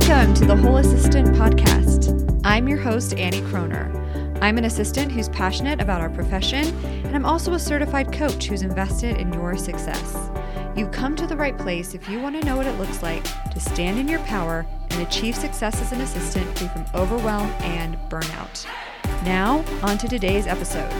[0.00, 2.40] Welcome to the Whole Assistant Podcast.
[2.42, 3.94] I'm your host, Annie Croner.
[4.40, 6.66] I'm an assistant who's passionate about our profession,
[7.04, 10.30] and I'm also a certified coach who's invested in your success.
[10.74, 13.24] You've come to the right place if you want to know what it looks like
[13.52, 17.96] to stand in your power and achieve success as an assistant free from overwhelm and
[18.08, 18.66] burnout.
[19.22, 20.90] Now, on to today's episode.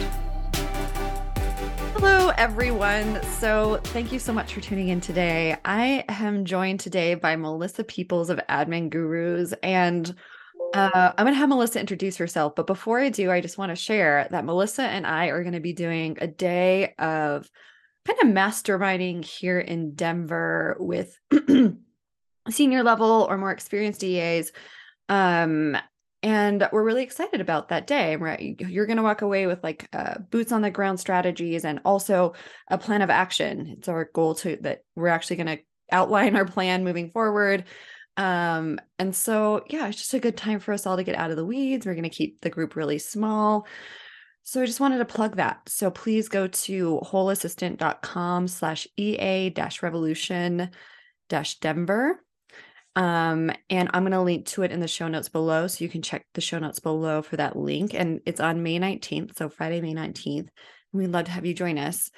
[2.03, 3.21] Hello, everyone.
[3.33, 5.55] So, thank you so much for tuning in today.
[5.63, 10.11] I am joined today by Melissa Peoples of Admin Gurus, and
[10.73, 12.55] uh, I'm going to have Melissa introduce herself.
[12.55, 15.53] But before I do, I just want to share that Melissa and I are going
[15.53, 17.47] to be doing a day of
[18.07, 21.15] kind of masterminding here in Denver with
[22.49, 24.51] senior level or more experienced EAs.
[25.07, 25.77] Um,
[26.23, 28.55] and we're really excited about that day right?
[28.59, 32.33] You're going to walk away with like uh, boots on the ground strategies and also
[32.69, 33.75] a plan of action.
[33.77, 37.65] It's our goal to that we're actually going to outline our plan moving forward.
[38.17, 41.31] Um and so yeah it's just a good time for us all to get out
[41.31, 41.85] of the weeds.
[41.85, 43.65] We're going to keep the group really small.
[44.43, 45.61] So i just wanted to plug that.
[45.69, 50.71] So please go to wholeassistant.com slash ea dash revolution
[51.29, 52.21] dash denver
[52.95, 55.67] um, and I'm going to link to it in the show notes below.
[55.67, 57.93] So you can check the show notes below for that link.
[57.93, 59.37] And it's on May 19th.
[59.37, 60.49] So Friday, May 19th.
[60.93, 62.11] We'd love to have you join us.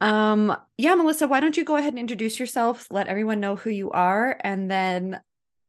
[0.00, 3.70] Um, yeah, Melissa, why don't you go ahead and introduce yourself, let everyone know who
[3.70, 5.20] you are, and then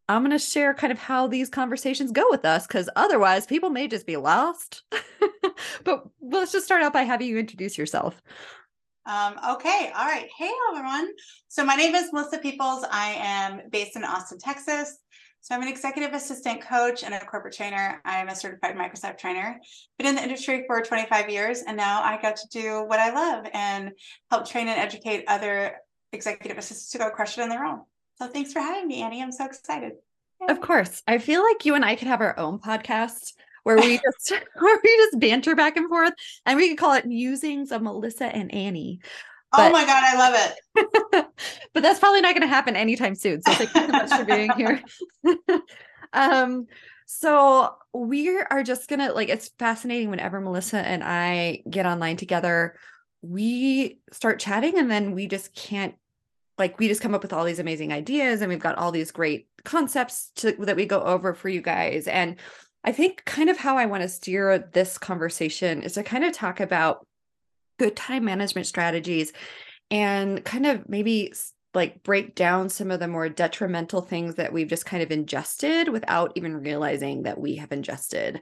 [0.08, 3.69] I'm going to share kind of how these conversations go with us because otherwise people
[3.69, 4.84] may just be lost.
[5.84, 8.22] but let's just start out by having you introduce yourself.
[9.06, 10.28] Um, okay, all right.
[10.36, 11.09] Hey, everyone.
[11.48, 12.84] So my name is Melissa Peoples.
[12.89, 14.97] I am based in Austin, Texas.
[15.42, 18.02] So I'm an executive assistant coach and a corporate trainer.
[18.03, 19.59] I am a certified Microsoft trainer.
[20.00, 23.14] Been in the industry for 25 years, and now I got to do what I
[23.14, 23.92] love and
[24.31, 25.75] help train and educate other
[26.12, 27.81] executive assistants to go crush it on their own.
[28.17, 29.22] So thanks for having me, Annie.
[29.22, 29.92] I'm so excited.
[30.50, 31.03] Of course.
[31.08, 33.34] I feel like you and I could have our own podcast
[33.66, 36.13] where we just where we just banter back and forth
[36.45, 39.00] and we could call it musings of melissa and annie
[39.53, 40.53] oh but, oh my god i love
[41.13, 41.25] it.
[41.73, 44.23] but that's probably not going to happen anytime soon so thank you so much for
[44.23, 44.81] being here.
[46.13, 46.67] Um
[47.07, 52.78] so we are just gonna like it's fascinating whenever melissa and i get online together
[53.22, 55.95] we start chatting and then we just can't
[56.57, 59.11] like we just come up with all these amazing ideas and we've got all these
[59.11, 62.38] great concepts to, that we go over for you guys and
[62.85, 66.34] I think kind of how I want to steer this conversation is to kind of
[66.34, 67.06] talk about
[67.79, 69.34] good time management strategies
[69.90, 71.34] and kind of maybe
[71.73, 75.90] like break down some of the more detrimental things that we've just kind of ingested
[75.90, 78.40] without even realizing that we have ingested.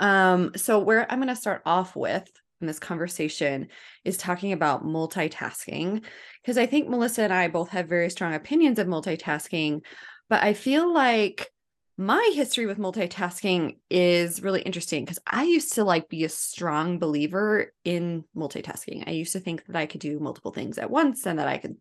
[0.00, 2.28] Um, so, where I'm going to start off with
[2.60, 3.68] in this conversation
[4.04, 6.04] is talking about multitasking,
[6.42, 9.80] because I think Melissa and I both have very strong opinions of multitasking,
[10.28, 11.53] but I feel like
[11.96, 16.98] my history with multitasking is really interesting because I used to like be a strong
[16.98, 19.04] believer in multitasking.
[19.06, 21.58] I used to think that I could do multiple things at once and that I
[21.58, 21.76] could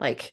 [0.00, 0.32] like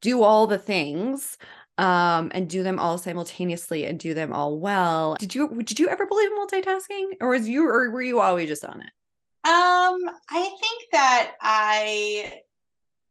[0.00, 1.38] do all the things
[1.78, 5.16] um and do them all simultaneously and do them all well.
[5.18, 8.48] Did you did you ever believe in multitasking or was you or were you always
[8.48, 8.90] just on it?
[9.44, 12.40] Um I think that I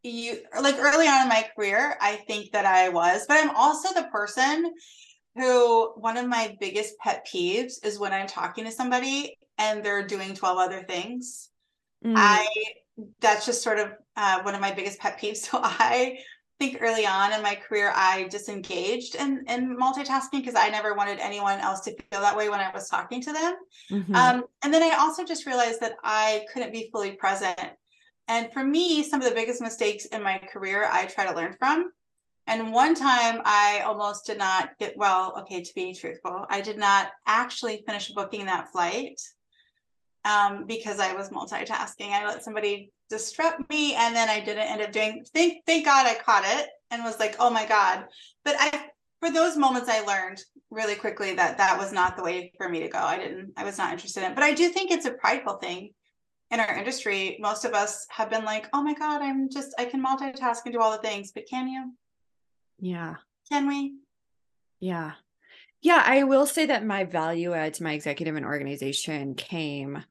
[0.03, 3.93] you like early on in my career, I think that I was, but I'm also
[3.93, 4.73] the person
[5.37, 10.05] who one of my biggest pet peeves is when I'm talking to somebody and they're
[10.05, 11.49] doing 12 other things.
[12.05, 12.13] Mm.
[12.15, 12.47] I
[13.19, 15.37] that's just sort of uh, one of my biggest pet peeves.
[15.51, 16.17] So I
[16.59, 21.19] think early on in my career, I disengaged in, in multitasking because I never wanted
[21.19, 23.55] anyone else to feel that way when I was talking to them.
[23.91, 24.15] Mm-hmm.
[24.15, 27.59] Um, and then I also just realized that I couldn't be fully present.
[28.27, 31.55] And for me, some of the biggest mistakes in my career, I try to learn
[31.59, 31.91] from.
[32.47, 36.77] And one time I almost did not get, well, okay, to be truthful, I did
[36.77, 39.19] not actually finish booking that flight
[40.23, 42.11] um, because I was multitasking.
[42.11, 46.05] I let somebody disrupt me and then I didn't end up doing, thank, thank God
[46.05, 48.05] I caught it and was like, oh my God.
[48.45, 48.85] But I,
[49.19, 52.79] for those moments, I learned really quickly that that was not the way for me
[52.79, 52.99] to go.
[52.99, 54.35] I didn't, I was not interested in it.
[54.35, 55.91] But I do think it's a prideful thing
[56.51, 57.37] in our industry.
[57.41, 60.73] Most of us have been like, oh my God, I'm just, I can multitask and
[60.73, 61.91] do all the things, but can you?
[62.79, 63.15] Yeah.
[63.49, 63.95] Can we?
[64.79, 65.13] Yeah.
[65.81, 70.03] Yeah, I will say that my value add to my executive and organization came.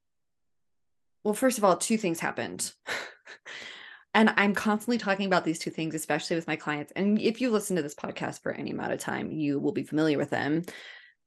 [1.25, 2.73] Well, first of all, two things happened.
[4.15, 6.93] and I'm constantly talking about these two things, especially with my clients.
[6.95, 9.83] And if you listen to this podcast for any amount of time, you will be
[9.83, 10.65] familiar with them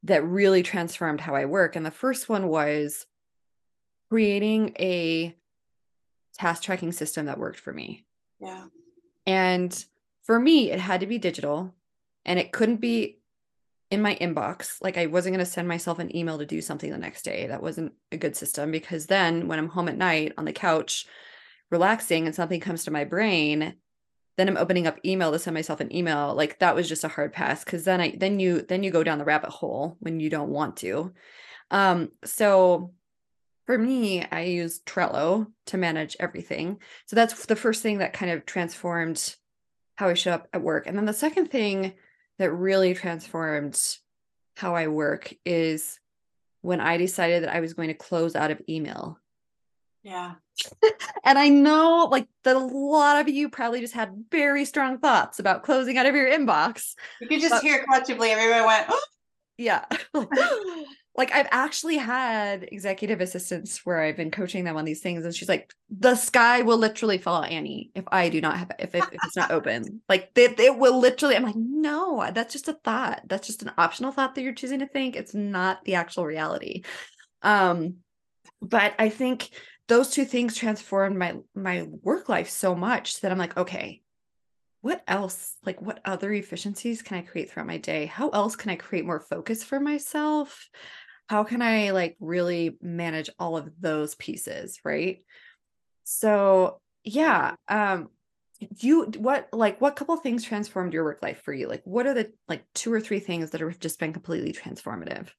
[0.03, 1.75] that really transformed how I work.
[1.75, 3.05] And the first one was
[4.09, 5.35] creating a
[6.37, 8.05] task tracking system that worked for me.
[8.39, 8.65] Yeah.
[9.27, 9.85] And
[10.29, 11.73] for me, it had to be digital
[12.23, 13.17] and it couldn't be
[13.89, 14.75] in my inbox.
[14.79, 17.47] Like I wasn't going to send myself an email to do something the next day.
[17.47, 21.07] That wasn't a good system because then when I'm home at night on the couch
[21.71, 23.73] relaxing and something comes to my brain,
[24.37, 26.35] then I'm opening up email to send myself an email.
[26.35, 29.03] Like that was just a hard pass because then I then you then you go
[29.03, 31.11] down the rabbit hole when you don't want to.
[31.71, 32.93] Um so
[33.65, 36.81] for me, I use Trello to manage everything.
[37.07, 39.35] So that's the first thing that kind of transformed
[39.99, 40.87] how I show up at work.
[40.87, 41.91] And then the second thing
[42.37, 43.77] that really transformed
[44.55, 45.99] how I work is
[46.61, 49.19] when I decided that I was going to close out of email.
[50.01, 50.35] Yeah.
[51.25, 55.39] and I know like that a lot of you probably just had very strong thoughts
[55.39, 56.93] about closing out of your inbox.
[57.19, 59.03] You could just but, hear collectively everyone went, oh.
[59.57, 59.83] yeah.
[61.15, 65.35] like I've actually had executive assistants where I've been coaching them on these things, and
[65.35, 69.03] she's like, "The sky will literally fall, Annie, if I do not have if if,
[69.11, 70.01] if it's not open.
[70.07, 73.23] Like it, it will literally." I'm like, "No, that's just a thought.
[73.27, 75.15] That's just an optional thought that you're choosing to think.
[75.15, 76.83] It's not the actual reality."
[77.41, 77.95] Um,
[78.61, 79.49] but I think
[79.87, 84.01] those two things transformed my my work life so much that I'm like, okay,
[84.81, 88.69] what else like what other efficiencies can i create throughout my day how else can
[88.69, 90.69] i create more focus for myself
[91.29, 95.19] how can I like really manage all of those pieces, right?
[96.03, 98.09] So, yeah, um
[98.79, 101.67] you what like what couple things transformed your work life for you?
[101.67, 105.29] Like what are the like two or three things that have just been completely transformative?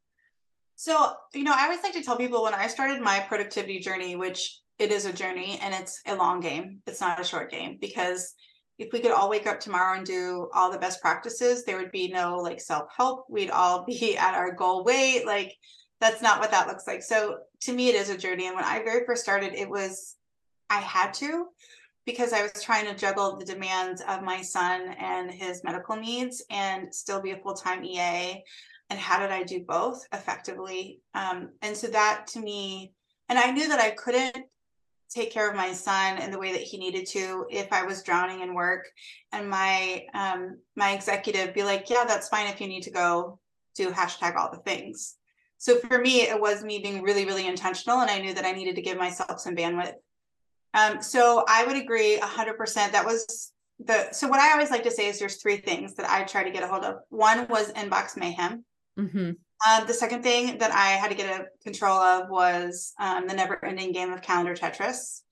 [0.77, 4.17] So, you know, I always like to tell people when I started my productivity journey,
[4.17, 6.81] which it is a journey and it's a long game.
[6.87, 8.33] It's not a short game because
[8.81, 11.93] if we could all wake up tomorrow and do all the best practices, there would
[11.93, 13.27] be no like self-help.
[13.29, 15.27] We'd all be at our goal weight.
[15.27, 15.55] Like
[16.01, 17.03] that's not what that looks like.
[17.03, 18.47] So to me, it is a journey.
[18.47, 20.17] And when I very first started, it was,
[20.71, 21.49] I had to
[22.07, 26.43] because I was trying to juggle the demands of my son and his medical needs
[26.51, 28.43] and still be a full time EA.
[28.89, 31.01] And how did I do both effectively?
[31.15, 32.95] Um, and so that to me,
[33.29, 34.47] and I knew that I couldn't
[35.11, 38.03] take care of my son in the way that he needed to if I was
[38.03, 38.89] drowning in work.
[39.33, 43.39] And my um, my executive be like, yeah, that's fine if you need to go
[43.75, 45.17] do hashtag all the things.
[45.59, 48.53] So for me, it was me being really, really intentional, and I knew that I
[48.53, 49.93] needed to give myself some bandwidth.
[50.73, 52.93] Um, so I would agree 100%.
[52.93, 56.09] That was the so what I always like to say is there's three things that
[56.09, 56.97] I try to get a hold of.
[57.09, 58.65] One was inbox mayhem.
[58.99, 59.33] Mm-hmm.
[59.69, 63.35] Um, the second thing that I had to get a control of was um, the
[63.35, 65.23] never-ending game of calendar Tetris,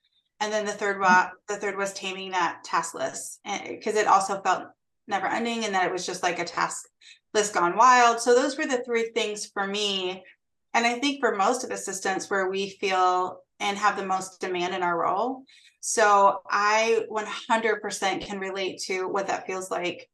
[0.41, 4.41] and then the third was the third was taming that task list, because it also
[4.43, 4.65] felt
[5.07, 6.87] never-ending, and that it was just like a task
[7.35, 8.21] list gone wild.
[8.21, 10.25] So those were the three things for me.
[10.75, 14.75] And I think for most of assistants where we feel and have the most demand
[14.75, 15.45] in our role.
[15.81, 20.09] So I 100% can relate to what that feels like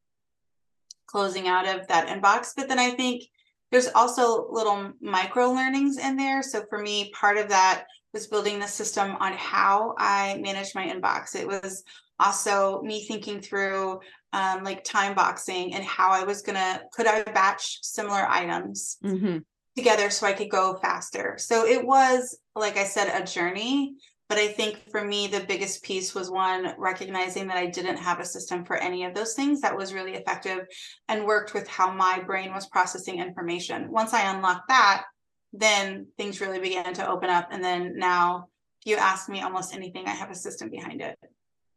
[1.06, 2.52] closing out of that inbox.
[2.56, 3.24] But then I think
[3.74, 6.44] there's also little micro learnings in there.
[6.44, 10.86] So for me, part of that was building the system on how I manage my
[10.86, 11.34] inbox.
[11.34, 11.82] It was
[12.20, 13.98] also me thinking through
[14.32, 19.38] um, like time boxing and how I was gonna could I batch similar items mm-hmm.
[19.76, 21.34] together so I could go faster.
[21.38, 23.96] So it was like I said a journey,
[24.28, 28.20] but I think for me the biggest piece was one recognizing that I didn't have
[28.20, 30.66] a system for any of those things that was really effective
[31.08, 33.90] and worked with how my brain was processing information.
[33.90, 35.04] Once I unlocked that,
[35.52, 38.48] then things really began to open up and then now
[38.80, 41.18] if you ask me almost anything I have a system behind it.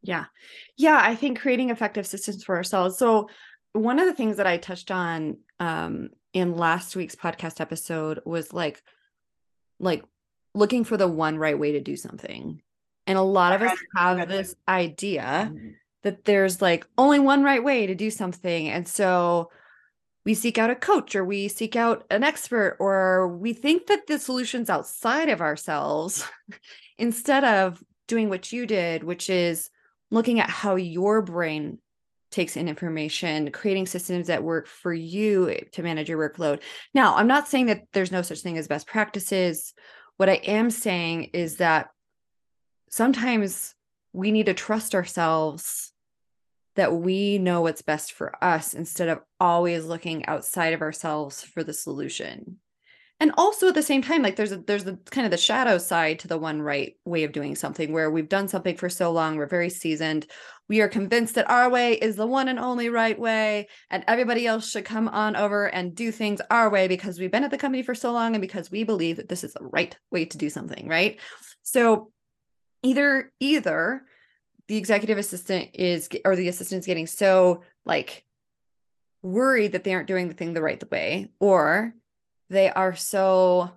[0.01, 0.25] Yeah.
[0.77, 1.00] Yeah.
[1.01, 2.98] I think creating effective systems for ourselves.
[2.98, 3.30] So,
[3.74, 8.51] one of the things that I touched on um, in last week's podcast episode was
[8.54, 8.82] like,
[9.80, 10.04] like
[10.58, 12.62] looking for the one right way to do something.
[13.06, 15.70] And a lot of us have this idea mm-hmm.
[16.04, 18.68] that there's like only one right way to do something.
[18.68, 19.50] And so
[20.26, 24.08] we seek out a coach or we seek out an expert or we think that
[24.08, 26.28] the solution's outside of ourselves
[26.98, 29.70] instead of doing what you did, which is
[30.12, 31.78] looking at how your brain
[32.30, 36.62] takes in information, creating systems that work for you to manage your workload.
[36.94, 39.74] Now, I'm not saying that there's no such thing as best practices.
[40.18, 41.90] What I am saying is that
[42.90, 43.76] sometimes
[44.14, 45.92] we need to trust ourselves
[46.76, 51.64] that we know what's best for us instead of always looking outside of ourselves for
[51.64, 52.60] the solution
[53.20, 55.78] and also at the same time like there's a there's the kind of the shadow
[55.78, 59.12] side to the one right way of doing something where we've done something for so
[59.12, 60.28] long we're very seasoned.
[60.70, 64.46] We are convinced that our way is the one and only right way and everybody
[64.46, 67.58] else should come on over and do things our way because we've been at the
[67.58, 70.38] company for so long and because we believe that this is the right way to
[70.38, 71.20] do something right?
[71.64, 72.12] So
[72.84, 74.04] either either
[74.68, 78.26] the executive assistant is or the assistant's getting so like
[79.22, 81.94] worried that they aren't doing the thing the right way, or
[82.50, 83.72] they are so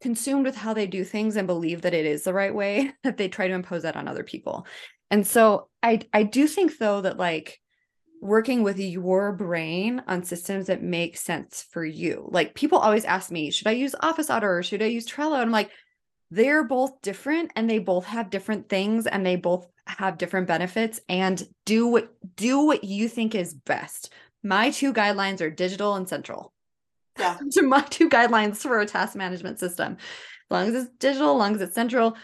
[0.00, 3.16] consumed with how they do things and believe that it is the right way that
[3.16, 4.66] they try to impose that on other people.
[5.10, 7.60] And so I I do think though that like
[8.20, 12.28] working with your brain on systems that make sense for you.
[12.30, 15.34] Like people always ask me, should I use Office Otter or should I use Trello?
[15.34, 15.70] And I'm like,
[16.30, 21.00] they're both different and they both have different things and they both have different benefits
[21.08, 24.12] and do what do what you think is best.
[24.42, 26.52] My two guidelines are digital and central.
[27.20, 27.38] Yeah.
[27.52, 29.92] to my two guidelines for a task management system.
[29.92, 32.16] As long as it's digital, as long as it's central,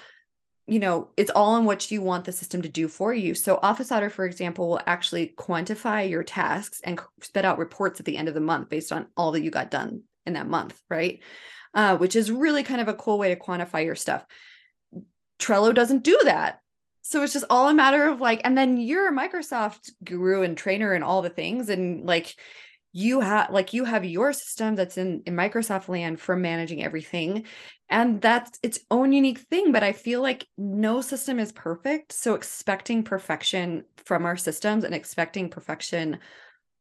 [0.66, 3.34] you know, it's all in what you want the system to do for you.
[3.34, 8.06] So Office Otter, for example, will actually quantify your tasks and spit out reports at
[8.06, 10.80] the end of the month based on all that you got done in that month,
[10.90, 11.20] right?
[11.72, 14.24] Uh, which is really kind of a cool way to quantify your stuff.
[15.38, 16.60] Trello doesn't do that.
[17.02, 20.56] So it's just all a matter of like, and then you're a Microsoft guru and
[20.56, 21.68] trainer and all the things.
[21.68, 22.34] And like,
[22.96, 27.44] you have like you have your system that's in, in Microsoft land for managing everything.
[27.90, 29.70] And that's its own unique thing.
[29.70, 32.12] But I feel like no system is perfect.
[32.12, 36.20] So expecting perfection from our systems and expecting perfection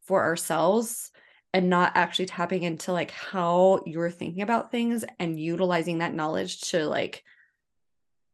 [0.03, 1.11] for ourselves
[1.53, 6.61] and not actually tapping into like how you're thinking about things and utilizing that knowledge
[6.69, 7.25] to like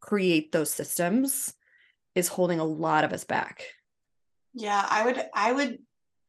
[0.02, 1.52] create those systems
[2.14, 3.66] is holding a lot of us back.
[4.54, 5.80] Yeah, I would I would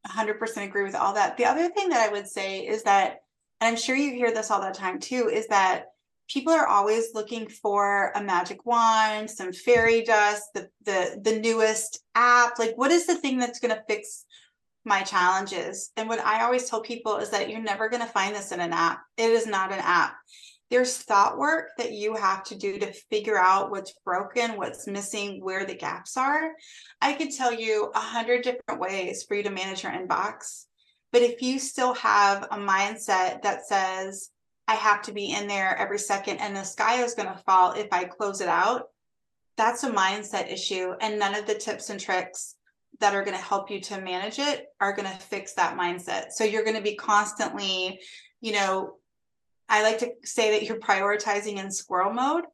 [0.06, 1.36] 100% agree with all that.
[1.36, 3.22] The other thing that I would say is that
[3.62, 5.84] and I'm sure you hear this all the time too is that
[6.28, 12.02] people are always looking for a magic wand, some fairy dust, the the the newest
[12.16, 12.58] app.
[12.58, 14.24] Like what is the thing that's going to fix
[14.84, 15.92] my challenges?
[15.96, 18.58] And what I always tell people is that you're never going to find this in
[18.58, 19.00] an app.
[19.16, 20.16] It is not an app
[20.72, 25.44] there's thought work that you have to do to figure out what's broken, what's missing,
[25.44, 26.52] where the gaps are.
[26.98, 30.64] I could tell you a hundred different ways for you to manage your inbox.
[31.12, 34.30] But if you still have a mindset that says,
[34.66, 37.72] I have to be in there every second and the sky is going to fall
[37.72, 38.88] if I close it out,
[39.58, 40.94] that's a mindset issue.
[41.02, 42.56] And none of the tips and tricks
[43.00, 46.30] that are going to help you to manage it are going to fix that mindset.
[46.30, 48.00] So you're going to be constantly,
[48.40, 48.94] you know,
[49.72, 52.44] I like to say that you're prioritizing in squirrel mode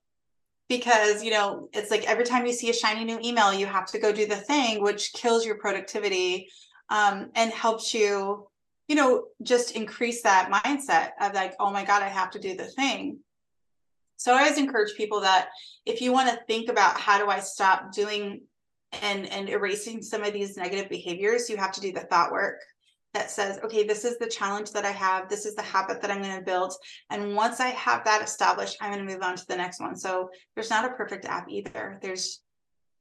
[0.68, 3.86] because you know it's like every time you see a shiny new email you have
[3.86, 6.48] to go do the thing which kills your productivity
[6.90, 8.46] um, and helps you
[8.86, 12.56] you know just increase that mindset of like oh my god i have to do
[12.56, 13.18] the thing.
[14.16, 15.48] So i always encourage people that
[15.86, 18.42] if you want to think about how do i stop doing
[19.02, 22.60] and and erasing some of these negative behaviors you have to do the thought work
[23.18, 25.28] that says, okay, this is the challenge that I have.
[25.28, 26.72] This is the habit that I'm going to build.
[27.10, 29.96] And once I have that established, I'm going to move on to the next one.
[29.96, 31.98] So there's not a perfect app either.
[32.00, 32.40] There's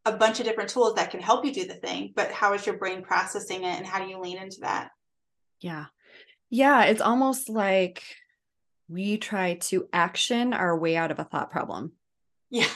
[0.06, 2.66] a bunch of different tools that can help you do the thing, but how is
[2.66, 4.90] your brain processing it and how do you lean into that?
[5.60, 5.86] Yeah.
[6.50, 6.86] Yeah.
[6.86, 8.02] It's almost like
[8.90, 11.92] we try to action our way out of a thought problem.
[12.50, 12.70] Yeah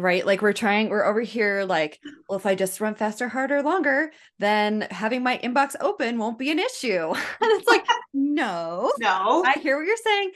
[0.00, 0.24] right?
[0.24, 4.12] Like we're trying, we're over here like, well, if I just run faster, harder, longer,
[4.38, 7.08] then having my inbox open won't be an issue.
[7.12, 10.32] and it's like, no, no, I hear what you're saying.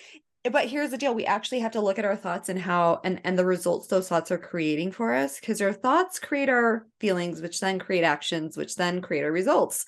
[0.51, 1.15] But here's the deal.
[1.15, 4.11] We actually have to look at our thoughts and how and and the results those
[4.11, 8.55] thoughts are creating for us because our thoughts create our feelings, which then create actions,
[8.55, 9.87] which then create our results.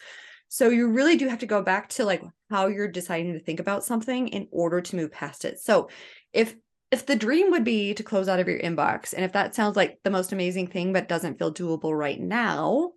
[0.49, 3.61] So you really do have to go back to like how you're deciding to think
[3.61, 5.61] about something in order to move past it.
[5.61, 5.91] So
[6.33, 6.55] if
[6.91, 9.77] if the dream would be to close out of your inbox, and if that sounds
[9.77, 12.93] like the most amazing thing but doesn't feel doable right now,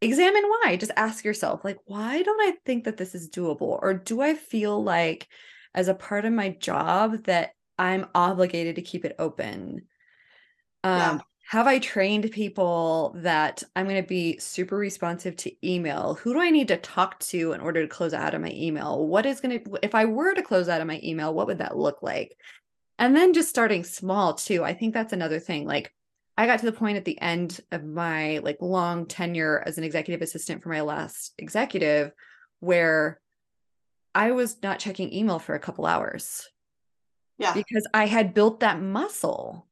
[0.00, 0.76] examine why.
[0.76, 3.78] Just ask yourself, like, why don't I think that this is doable?
[3.82, 5.26] Or do I feel like,
[5.74, 9.86] as a part of my job, that I'm obligated to keep it open?
[10.84, 11.18] Um, yeah.
[11.50, 16.14] Have I trained people that I'm going to be super responsive to email?
[16.14, 19.04] Who do I need to talk to in order to close out of my email?
[19.04, 21.58] What is going to, if I were to close out of my email, what would
[21.58, 22.36] that look like?
[23.00, 24.62] And then just starting small too.
[24.62, 25.66] I think that's another thing.
[25.66, 25.92] Like
[26.36, 29.84] I got to the point at the end of my like long tenure as an
[29.84, 32.12] executive assistant for my last executive
[32.60, 33.18] where
[34.14, 36.46] I was not checking email for a couple hours.
[37.38, 37.54] Yeah.
[37.54, 39.66] Because I had built that muscle.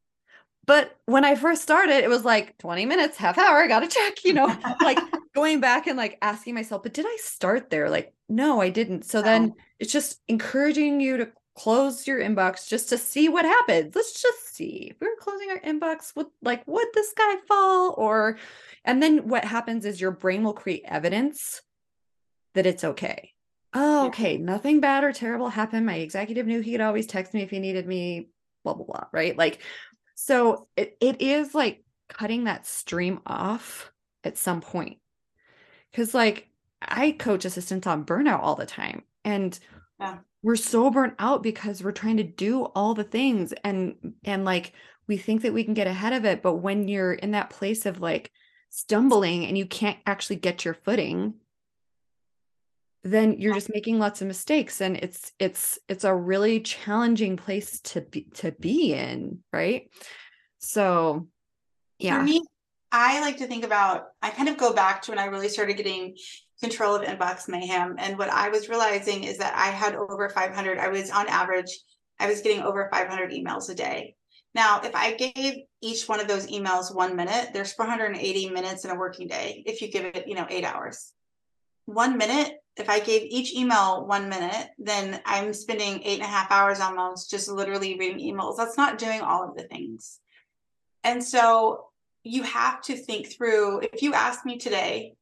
[0.64, 3.88] But when I first started, it was like 20 minutes, half hour, I got to
[3.88, 4.46] check, you know,
[4.82, 4.98] like
[5.34, 7.90] going back and like asking myself, but did I start there?
[7.90, 9.04] Like, no, I didn't.
[9.04, 9.24] So no.
[9.24, 13.94] then it's just encouraging you to close your inbox just to see what happens.
[13.94, 14.92] Let's just see.
[14.92, 17.94] If we are closing our inbox, would like would the sky fall?
[17.98, 18.38] Or
[18.84, 21.60] and then what happens is your brain will create evidence
[22.54, 23.32] that it's okay.
[23.74, 24.38] Oh, okay.
[24.38, 25.84] Nothing bad or terrible happened.
[25.84, 28.28] My executive knew he could always text me if he needed me,
[28.64, 29.04] blah, blah, blah.
[29.12, 29.36] Right.
[29.36, 29.60] Like,
[30.14, 33.92] so it, it is like cutting that stream off
[34.24, 34.98] at some point.
[35.92, 36.48] Cause like
[36.80, 39.02] I coach assistants on burnout all the time.
[39.24, 39.58] And
[40.00, 40.18] yeah.
[40.42, 44.72] we're so burnt out because we're trying to do all the things and and like
[45.06, 46.42] we think that we can get ahead of it.
[46.42, 48.30] But when you're in that place of like
[48.68, 51.34] stumbling and you can't actually get your footing,
[53.02, 57.80] then you're just making lots of mistakes and it's it's it's a really challenging place
[57.80, 59.88] to be to be in right
[60.58, 61.26] so
[61.98, 62.42] yeah For me,
[62.90, 65.76] I like to think about, I kind of go back to when I really started
[65.76, 66.16] getting
[66.60, 67.96] control of inbox mayhem.
[67.98, 71.78] And what I was realizing is that I had over 500, I was on average,
[72.18, 74.16] I was getting over 500 emails a day.
[74.54, 78.90] Now, if I gave each one of those emails one minute, there's 480 minutes in
[78.90, 81.12] a working day if you give it, you know, eight hours.
[81.84, 86.26] One minute, if I gave each email one minute, then I'm spending eight and a
[86.26, 88.56] half hours almost just literally reading emails.
[88.56, 90.20] That's not doing all of the things.
[91.04, 91.86] And so
[92.22, 95.14] you have to think through if you ask me today,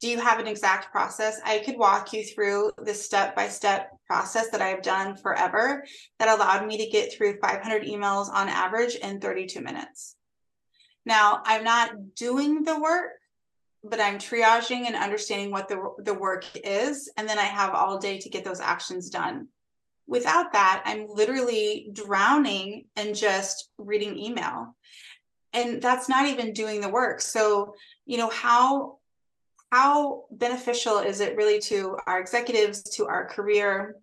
[0.00, 1.40] do you have an exact process?
[1.44, 5.84] I could walk you through the step by step process that I've done forever
[6.18, 10.16] that allowed me to get through 500 emails on average in 32 minutes.
[11.06, 13.12] Now, I'm not doing the work,
[13.82, 17.10] but I'm triaging and understanding what the, the work is.
[17.16, 19.48] And then I have all day to get those actions done.
[20.06, 24.74] Without that, I'm literally drowning in just reading email
[25.54, 27.74] and that's not even doing the work so
[28.04, 28.98] you know how
[29.74, 33.96] how beneficial is it really to our executives to our career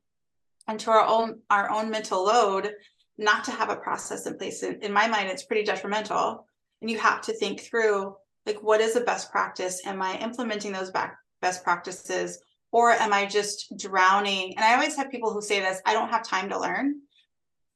[0.67, 2.73] and to our own our own mental load
[3.17, 4.63] not to have a process in place?
[4.63, 6.45] In, in my mind it's pretty detrimental.
[6.81, 9.81] And you have to think through like what is a best practice?
[9.85, 12.41] Am i implementing those back best practices?
[12.73, 14.53] Or am i just drowning?
[14.57, 16.95] And i always have people who say this i don't have time to learn.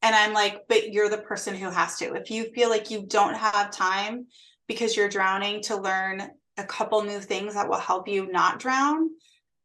[0.01, 2.13] And I'm like, but you're the person who has to.
[2.13, 4.27] If you feel like you don't have time
[4.67, 9.09] because you're drowning to learn a couple new things that will help you not drown,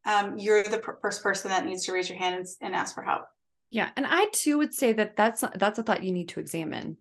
[0.04, 3.02] um, you're the first person that needs to raise your hand and, and ask for
[3.02, 3.22] help.
[3.70, 6.96] Yeah, and I too would say that that's that's a thought you need to examine.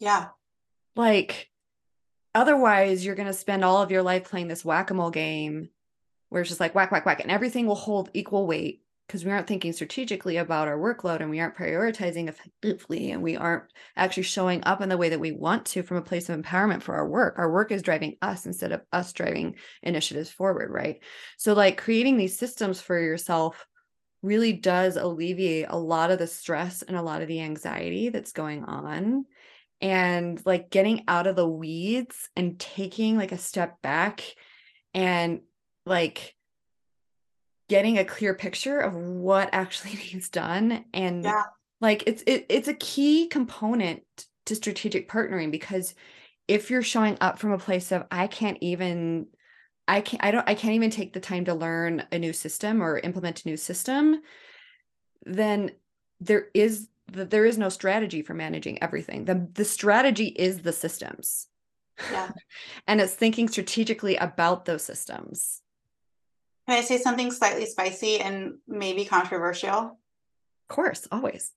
[0.00, 0.28] yeah,
[0.96, 1.48] like
[2.34, 5.68] otherwise you're going to spend all of your life playing this whack-a-mole game
[6.28, 9.30] where it's just like whack whack whack and everything will hold equal weight because we
[9.30, 13.64] aren't thinking strategically about our workload and we aren't prioritizing effectively and we aren't
[13.96, 16.82] actually showing up in the way that we want to from a place of empowerment
[16.82, 17.34] for our work.
[17.38, 21.00] Our work is driving us instead of us driving initiatives forward, right?
[21.36, 23.66] So, like creating these systems for yourself
[24.22, 28.32] really does alleviate a lot of the stress and a lot of the anxiety that's
[28.32, 29.24] going on.
[29.80, 34.22] And like getting out of the weeds and taking like a step back
[34.94, 35.42] and
[35.84, 36.34] like
[37.68, 40.84] getting a clear picture of what actually needs done.
[40.92, 41.44] And yeah.
[41.80, 44.02] like it's it, it's a key component
[44.46, 45.94] to strategic partnering because
[46.48, 49.26] if you're showing up from a place of i can't even
[49.88, 52.80] i can't i don't i can't even take the time to learn a new system
[52.80, 54.20] or implement a new system
[55.24, 55.72] then
[56.20, 59.24] there is there is no strategy for managing everything.
[59.24, 61.48] The the strategy is the systems.
[62.10, 62.30] Yeah.
[62.86, 65.62] And it's thinking strategically about those systems
[66.66, 69.98] can I say something slightly spicy and maybe controversial?
[70.68, 71.52] Of course, always.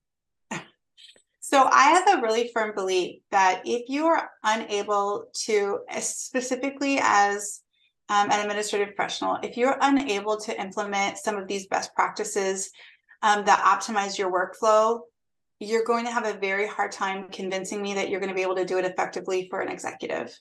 [1.50, 7.62] So I have a really firm belief that if you are unable to, specifically as
[8.08, 12.69] um, an administrative professional, if you're unable to implement some of these best practices
[13.24, 15.00] um, that optimize your workflow,
[15.60, 18.43] you're going to have a very hard time convincing me that you're going to be
[18.43, 20.38] able to do it effectively for an executive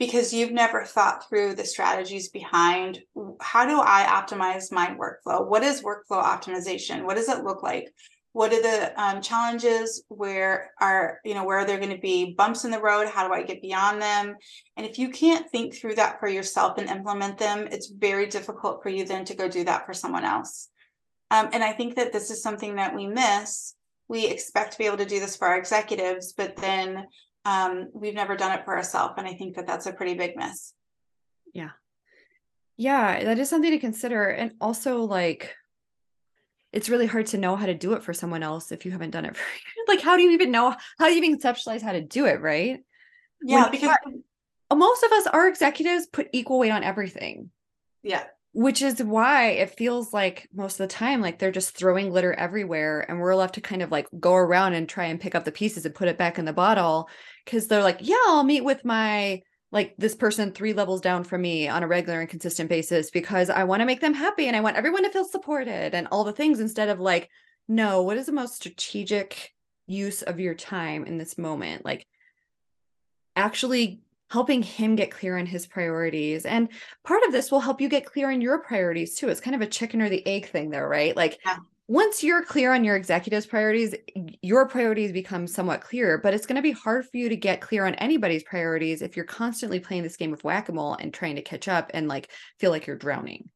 [0.00, 3.00] because you've never thought through the strategies behind
[3.42, 5.46] how do I optimize my workflow?
[5.46, 7.04] What is workflow optimization?
[7.04, 7.92] What does it look like?
[8.32, 10.02] What are the um, challenges?
[10.08, 13.08] Where are, you know, where are there going to be bumps in the road?
[13.08, 14.36] How do I get beyond them?
[14.78, 18.82] And if you can't think through that for yourself and implement them, it's very difficult
[18.82, 20.68] for you then to go do that for someone else.
[21.30, 23.74] Um, and I think that this is something that we miss.
[24.08, 27.06] We expect to be able to do this for our executives, but then
[27.44, 29.14] um, we've never done it for ourselves.
[29.16, 30.72] And I think that that's a pretty big miss.
[31.54, 31.70] Yeah.
[32.76, 34.28] Yeah, that is something to consider.
[34.28, 35.54] And also, like,
[36.72, 39.10] it's really hard to know how to do it for someone else if you haven't
[39.10, 39.44] done it for
[39.88, 42.40] like how do you even know how do you even conceptualize how to do it
[42.40, 42.78] right
[43.42, 43.96] yeah when because
[44.72, 47.50] most of us our executives put equal weight on everything
[48.02, 52.08] yeah which is why it feels like most of the time like they're just throwing
[52.08, 55.36] glitter everywhere and we're left to kind of like go around and try and pick
[55.36, 57.08] up the pieces and put it back in the bottle
[57.44, 61.42] because they're like, yeah, I'll meet with my like this person three levels down from
[61.42, 64.56] me on a regular and consistent basis because I want to make them happy and
[64.56, 67.30] I want everyone to feel supported and all the things instead of like,
[67.68, 69.52] no, what is the most strategic
[69.86, 71.84] use of your time in this moment?
[71.84, 72.04] Like
[73.36, 74.00] actually
[74.30, 76.46] helping him get clear on his priorities.
[76.46, 76.68] And
[77.04, 79.28] part of this will help you get clear on your priorities too.
[79.28, 81.16] It's kind of a chicken or the egg thing there, right?
[81.16, 81.56] Like yeah.
[81.88, 83.94] once you're clear on your executive's priorities,
[84.40, 87.60] your priorities become somewhat clearer, but it's going to be hard for you to get
[87.60, 91.42] clear on anybody's priorities if you're constantly playing this game of whack-a-mole and trying to
[91.42, 93.50] catch up and like feel like you're drowning.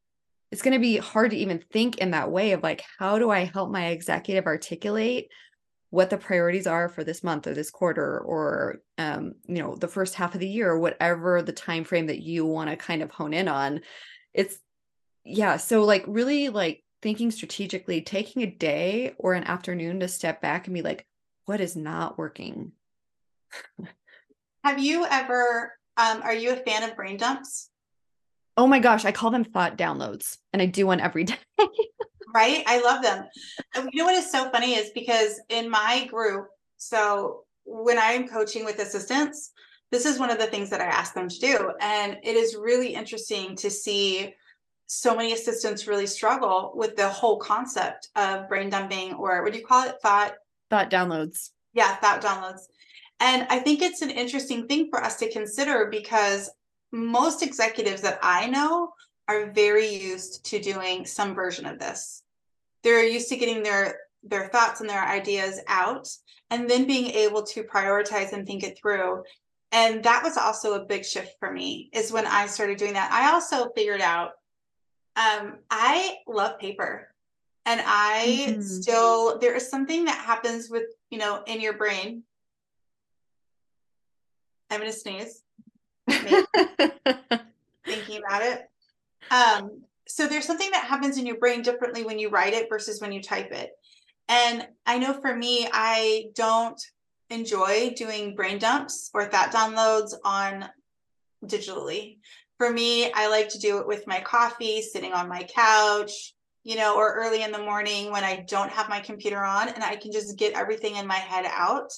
[0.51, 3.31] It's going to be hard to even think in that way of like how do
[3.31, 5.29] I help my executive articulate
[5.89, 9.87] what the priorities are for this month or this quarter or um, you know the
[9.87, 13.11] first half of the year whatever the time frame that you want to kind of
[13.11, 13.81] hone in on
[14.33, 14.57] it's
[15.23, 20.41] yeah so like really like thinking strategically taking a day or an afternoon to step
[20.41, 21.05] back and be like
[21.45, 22.71] what is not working?
[24.63, 27.69] Have you ever um, are you a fan of brain dumps?
[28.57, 31.35] Oh my gosh i call them thought downloads and i do one every day
[32.33, 32.63] right?
[32.67, 33.25] I love them.
[33.75, 38.27] And you know what is so funny is because in my group, so when I'm
[38.27, 39.51] coaching with assistants,
[39.91, 41.71] this is one of the things that I ask them to do.
[41.79, 44.33] And it is really interesting to see
[44.87, 49.59] so many assistants really struggle with the whole concept of brain dumping or what do
[49.59, 49.95] you call it?
[50.01, 50.33] Thought
[50.69, 51.51] thought downloads.
[51.73, 52.61] Yeah, thought downloads.
[53.19, 56.49] And I think it's an interesting thing for us to consider because
[56.91, 58.93] most executives that I know
[59.27, 62.23] are very used to doing some version of this.
[62.83, 66.07] They're used to getting their their thoughts and their ideas out
[66.49, 69.23] and then being able to prioritize and think it through.
[69.71, 73.11] And that was also a big shift for me is when I started doing that.
[73.11, 74.31] I also figured out
[75.15, 77.09] um, I love paper.
[77.65, 78.61] And I mm-hmm.
[78.61, 82.23] still there is something that happens with, you know, in your brain.
[84.69, 85.41] I'm gonna sneeze.
[86.07, 86.45] thinking
[88.17, 88.69] about it.
[89.31, 93.01] Um, so there's something that happens in your brain differently when you write it versus
[93.01, 93.71] when you type it.
[94.27, 96.79] And I know for me, I don't
[97.29, 100.69] enjoy doing brain dumps or thought downloads on
[101.45, 102.17] digitally.
[102.57, 106.33] For me, I like to do it with my coffee, sitting on my couch,
[106.63, 109.83] you know, or early in the morning when I don't have my computer on and
[109.83, 111.91] I can just get everything in my head out.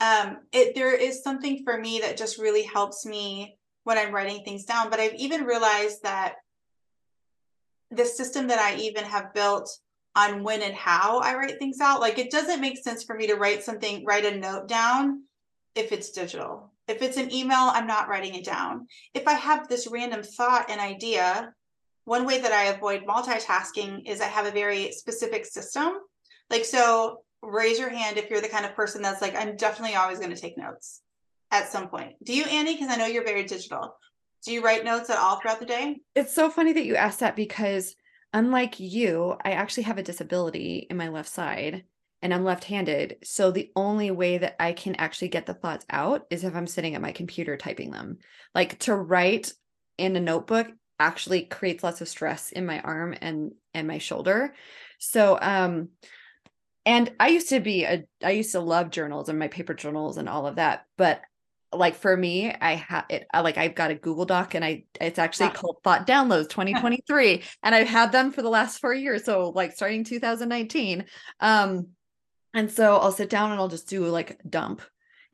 [0.00, 4.44] Um, it there is something for me that just really helps me when I'm writing
[4.44, 4.90] things down.
[4.90, 6.34] But I've even realized that
[7.90, 9.70] the system that I even have built
[10.16, 13.26] on when and how I write things out, like it doesn't make sense for me
[13.28, 15.24] to write something, write a note down
[15.74, 16.72] if it's digital.
[16.88, 18.88] If it's an email, I'm not writing it down.
[19.14, 21.54] If I have this random thought and idea,
[22.04, 25.92] one way that I avoid multitasking is I have a very specific system.
[26.48, 29.94] Like, so raise your hand if you're the kind of person that's like, I'm definitely
[29.94, 31.02] always going to take notes
[31.50, 32.14] at some point.
[32.22, 32.74] Do you, Annie?
[32.74, 33.96] Because I know you're very digital.
[34.44, 35.96] Do you write notes at all throughout the day?
[36.14, 37.94] It's so funny that you asked that because
[38.32, 41.84] unlike you, I actually have a disability in my left side
[42.22, 43.16] and I'm left handed.
[43.24, 46.66] So the only way that I can actually get the thoughts out is if I'm
[46.66, 48.18] sitting at my computer typing them.
[48.54, 49.52] Like to write
[49.98, 54.54] in a notebook actually creates lots of stress in my arm and and my shoulder.
[54.98, 55.90] So um
[56.84, 60.18] and I used to be a I used to love journals and my paper journals
[60.18, 61.22] and all of that, but
[61.72, 65.18] like for me, I have it like I've got a Google Doc and I it's
[65.18, 65.54] actually yeah.
[65.54, 69.72] called Thought Downloads 2023 and I've had them for the last 4 years so like
[69.72, 71.04] starting 2019
[71.38, 71.88] um
[72.52, 74.82] and so I'll sit down and I'll just do like dump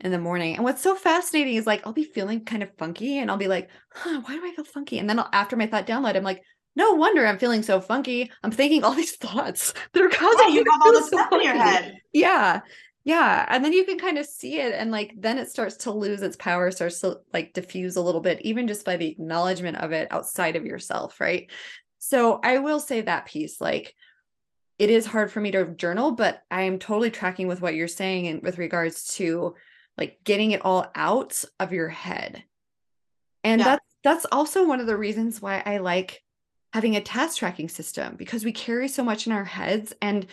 [0.01, 0.57] in the morning.
[0.57, 3.49] And what's so fascinating is like I'll be feeling kind of funky and I'll be
[3.49, 6.22] like, "Huh, why do I feel funky?" And then I'll, after my thought download, I'm
[6.22, 6.42] like,
[6.75, 8.31] "No wonder I'm feeling so funky.
[8.42, 11.57] I'm thinking all these thoughts that are causing you have all this stuff in your
[11.57, 12.61] head." Yeah
[13.07, 15.92] yeah and then you can kind of see it and like then it starts to
[15.92, 19.77] lose its power starts to like diffuse a little bit even just by the acknowledgement
[19.79, 21.49] of it outside of yourself right
[21.99, 23.95] so i will say that piece like
[24.81, 27.87] it is hard for me to journal but i am totally tracking with what you're
[27.87, 29.55] saying and with regards to
[29.97, 32.42] like getting it all out of your head
[33.45, 33.64] and yeah.
[33.64, 36.25] that's that's also one of the reasons why i like
[36.73, 40.27] having a task tracking system because we carry so much in our heads and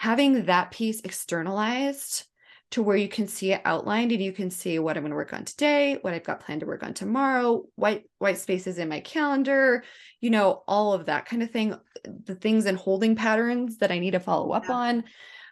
[0.00, 2.24] having that piece externalized
[2.70, 5.16] to where you can see it outlined and you can see what I'm going to
[5.16, 8.88] work on today, what I've got planned to work on tomorrow, white white spaces in
[8.88, 9.84] my calendar,
[10.18, 11.76] you know, all of that kind of thing,
[12.24, 14.74] the things and holding patterns that I need to follow up yeah.
[14.74, 15.04] on.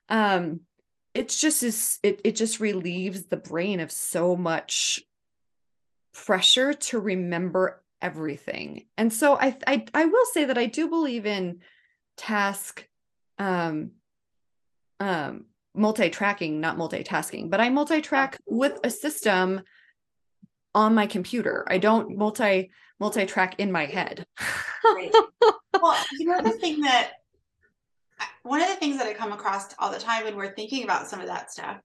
[0.08, 0.60] Um
[1.12, 5.02] it's just is it it just relieves the brain of so much
[6.14, 8.86] pressure to remember everything.
[8.96, 11.60] And so I I I will say that I do believe in
[12.16, 12.88] task
[13.38, 13.90] um
[15.00, 19.62] um multi-tracking not multitasking but i multi-track with a system
[20.74, 21.66] on my computer.
[21.68, 24.26] I don't multi multi-track in my head.
[25.80, 27.12] Well you know the thing that
[28.42, 31.06] one of the things that i come across all the time when we're thinking about
[31.06, 31.78] some of that stuff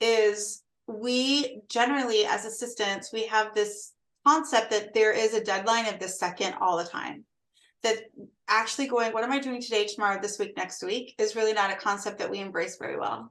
[0.00, 3.92] is we generally, as assistants, we have this
[4.26, 7.24] concept that there is a deadline of the second all the time.
[7.82, 7.98] That
[8.48, 11.70] actually going, what am I doing today, tomorrow, this week, next week, is really not
[11.70, 13.30] a concept that we embrace very well.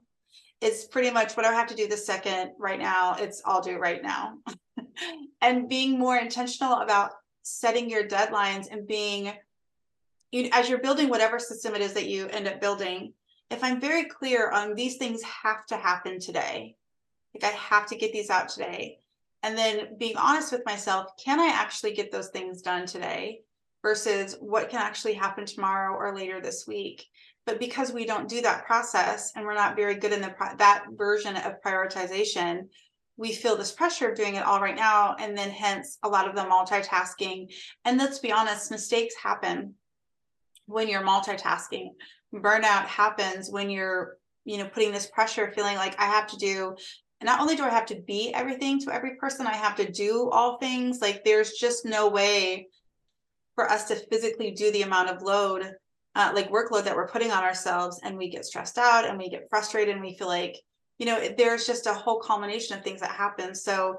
[0.60, 3.78] It's pretty much what I have to do the second right now, it's all due
[3.78, 4.38] right now.
[5.40, 7.10] and being more intentional about
[7.42, 9.32] setting your deadlines and being
[10.30, 13.12] you as you're building whatever system it is that you end up building
[13.50, 16.76] if i'm very clear on these things have to happen today
[17.34, 18.98] like i have to get these out today
[19.42, 23.40] and then being honest with myself can i actually get those things done today
[23.82, 27.06] versus what can actually happen tomorrow or later this week.
[27.46, 30.84] But because we don't do that process and we're not very good in the that
[30.96, 32.68] version of prioritization
[33.18, 36.28] we feel this pressure of doing it all right now and then hence a lot
[36.28, 37.52] of the multitasking.
[37.84, 39.74] And let's be honest mistakes happen
[40.66, 41.90] when you're multitasking.
[42.32, 46.74] Burnout happens when you're you know putting this pressure feeling like i have to do
[47.22, 50.30] not only do i have to be everything to every person i have to do
[50.30, 51.00] all things.
[51.00, 52.68] Like there's just no way
[53.58, 55.74] for us to physically do the amount of load
[56.14, 59.28] uh, like workload that we're putting on ourselves and we get stressed out and we
[59.28, 60.56] get frustrated and we feel like
[60.98, 63.54] you know there's just a whole culmination of things that happen.
[63.54, 63.96] So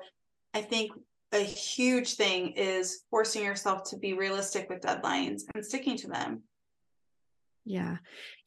[0.54, 0.92] i think
[1.34, 6.44] a huge thing is forcing yourself to be realistic with deadlines and sticking to them.
[7.66, 7.98] Yeah.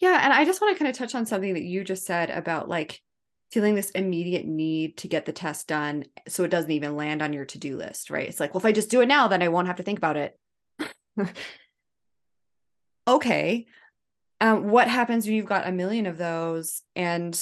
[0.01, 2.31] Yeah and i just want to kind of touch on something that you just said
[2.31, 3.03] about like
[3.51, 7.35] feeling this immediate need to get the test done so it doesn't even land on
[7.35, 8.29] your to-do list right?
[8.29, 9.99] It's like well if i just do it now then i won't have to think
[9.99, 10.39] about it
[13.09, 13.67] okay
[14.41, 17.39] um, what happens when you've got a million of those and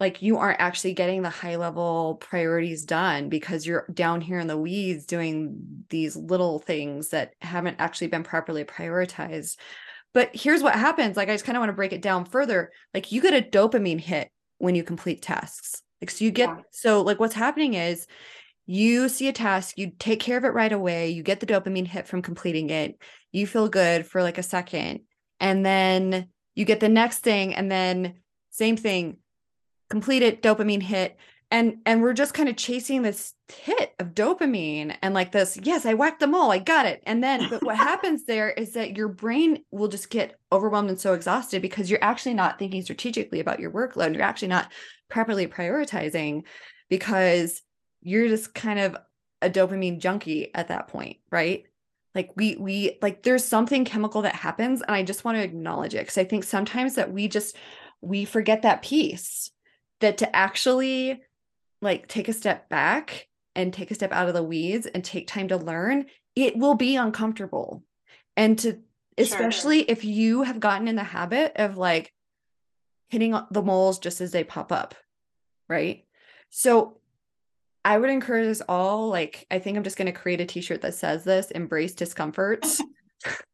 [0.00, 4.46] like you aren't actually getting the high level priorities done because you're down here in
[4.46, 9.56] the weeds doing these little things that haven't actually been properly prioritized.
[10.14, 11.16] But here's what happens.
[11.16, 12.70] Like I just kind of want to break it down further.
[12.94, 15.82] Like you get a dopamine hit when you complete tasks.
[16.00, 16.62] Like so you get yeah.
[16.70, 18.06] so like what's happening is
[18.70, 21.86] you see a task, you take care of it right away, you get the dopamine
[21.86, 22.98] hit from completing it.
[23.32, 25.00] You feel good for like a second.
[25.40, 28.16] And then you get the next thing and then
[28.50, 29.16] same thing
[29.88, 31.16] complete it dopamine hit
[31.50, 35.86] and and we're just kind of chasing this hit of dopamine and like this yes
[35.86, 38.96] i whacked them all i got it and then but what happens there is that
[38.96, 43.38] your brain will just get overwhelmed and so exhausted because you're actually not thinking strategically
[43.38, 44.70] about your workload you're actually not
[45.08, 46.42] properly prioritizing
[46.90, 47.62] because
[48.08, 48.96] you're just kind of
[49.42, 51.64] a dopamine junkie at that point right
[52.14, 55.94] like we we like there's something chemical that happens and i just want to acknowledge
[55.94, 57.56] it because i think sometimes that we just
[58.00, 59.50] we forget that piece
[60.00, 61.20] that to actually
[61.80, 65.26] like take a step back and take a step out of the weeds and take
[65.26, 67.82] time to learn, it will be uncomfortable.
[68.36, 68.78] And to
[69.16, 69.86] especially sure.
[69.88, 72.12] if you have gotten in the habit of like
[73.08, 74.94] hitting the moles just as they pop up,
[75.68, 76.04] right?
[76.50, 76.97] So
[77.84, 80.60] I would encourage us all, like, I think I'm just going to create a t
[80.60, 82.66] shirt that says this embrace discomfort.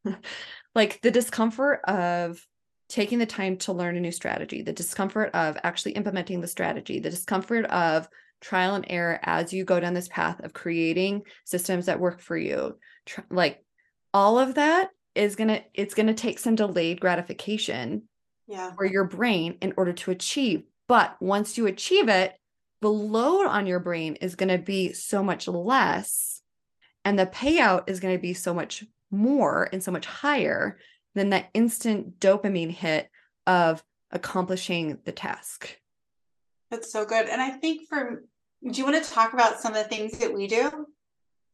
[0.75, 2.45] like the discomfort of
[2.87, 6.99] taking the time to learn a new strategy, the discomfort of actually implementing the strategy,
[6.99, 8.07] the discomfort of
[8.41, 12.37] trial and error as you go down this path of creating systems that work for
[12.37, 12.77] you.
[13.29, 13.63] Like
[14.13, 18.03] all of that is going to it's going to take some delayed gratification
[18.47, 18.73] yeah.
[18.73, 20.63] for your brain in order to achieve.
[20.87, 22.35] But once you achieve it,
[22.85, 26.43] the load on your brain is going to be so much less
[27.03, 30.77] and the payout is going to be so much more and so much higher
[31.15, 33.09] than that instant dopamine hit
[33.47, 35.79] of accomplishing the task.
[36.69, 37.27] That's so good.
[37.27, 38.23] And I think for
[38.63, 40.85] do you want to talk about some of the things that we do?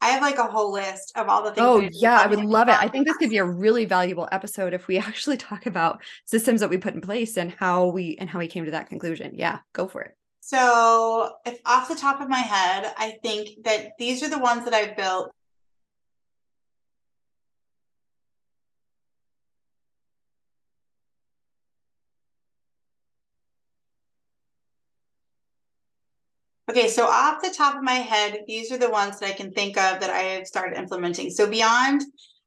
[0.02, 1.66] I have like a whole list of all the things.
[1.66, 2.78] Oh, yeah, I would love it.
[2.78, 6.60] I think this could be a really valuable episode if we actually talk about systems
[6.60, 9.32] that we put in place and how we and how we came to that conclusion.
[9.34, 10.14] Yeah, go for it.
[10.44, 14.64] So, if off the top of my head, I think that these are the ones
[14.64, 15.32] that I've built
[26.70, 29.52] Okay, so off the top of my head, these are the ones that I can
[29.52, 31.30] think of that I have started implementing.
[31.30, 32.02] So beyond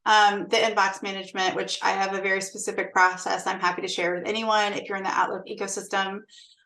[0.06, 4.16] um, the inbox management, which I have a very specific process I'm happy to share
[4.16, 6.20] with anyone if you're in the Outlook ecosystem.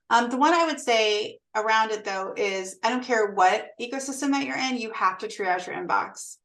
[0.10, 4.32] Um, the one I would say around it though is I don't care what ecosystem
[4.32, 6.38] that you're in, you have to triage your inbox.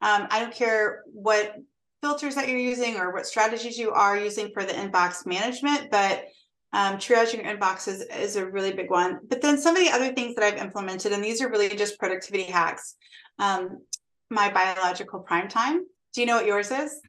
[0.00, 1.54] Um, I don't care what
[2.02, 6.24] filters that you're using or what strategies you are using for the inbox management, but
[6.72, 9.20] um, triaging your inbox is, is a really big one.
[9.28, 11.98] But then some of the other things that I've implemented, and these are really just
[11.98, 12.96] productivity hacks.
[13.38, 13.82] Um,
[14.30, 15.84] my biological prime time.
[16.14, 17.00] Do you know what yours is?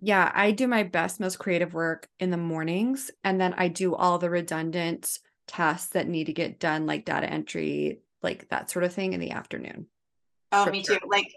[0.00, 3.10] Yeah, I do my best, most creative work in the mornings.
[3.24, 5.18] And then I do all the redundant
[5.50, 9.20] tasks that need to get done, like data entry, like that sort of thing in
[9.20, 9.86] the afternoon.
[10.52, 10.98] Oh, me sure.
[10.98, 11.06] too.
[11.08, 11.32] Like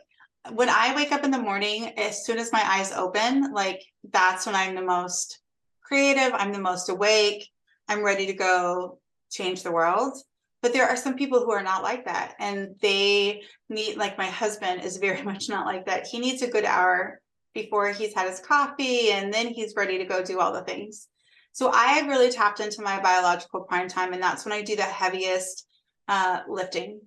[0.52, 4.46] when I wake up in the morning, as soon as my eyes open, like that's
[4.46, 5.40] when I'm the most
[5.82, 7.50] creative, I'm the most awake,
[7.88, 9.00] I'm ready to go
[9.32, 10.18] change the world.
[10.62, 12.36] But there are some people who are not like that.
[12.40, 16.08] And they need, like my husband is very much not like that.
[16.08, 17.20] He needs a good hour
[17.54, 21.08] before he's had his coffee and then he's ready to go do all the things.
[21.54, 24.76] So I have really tapped into my biological prime time, and that's when I do
[24.76, 25.68] the heaviest
[26.08, 27.00] uh, lifting.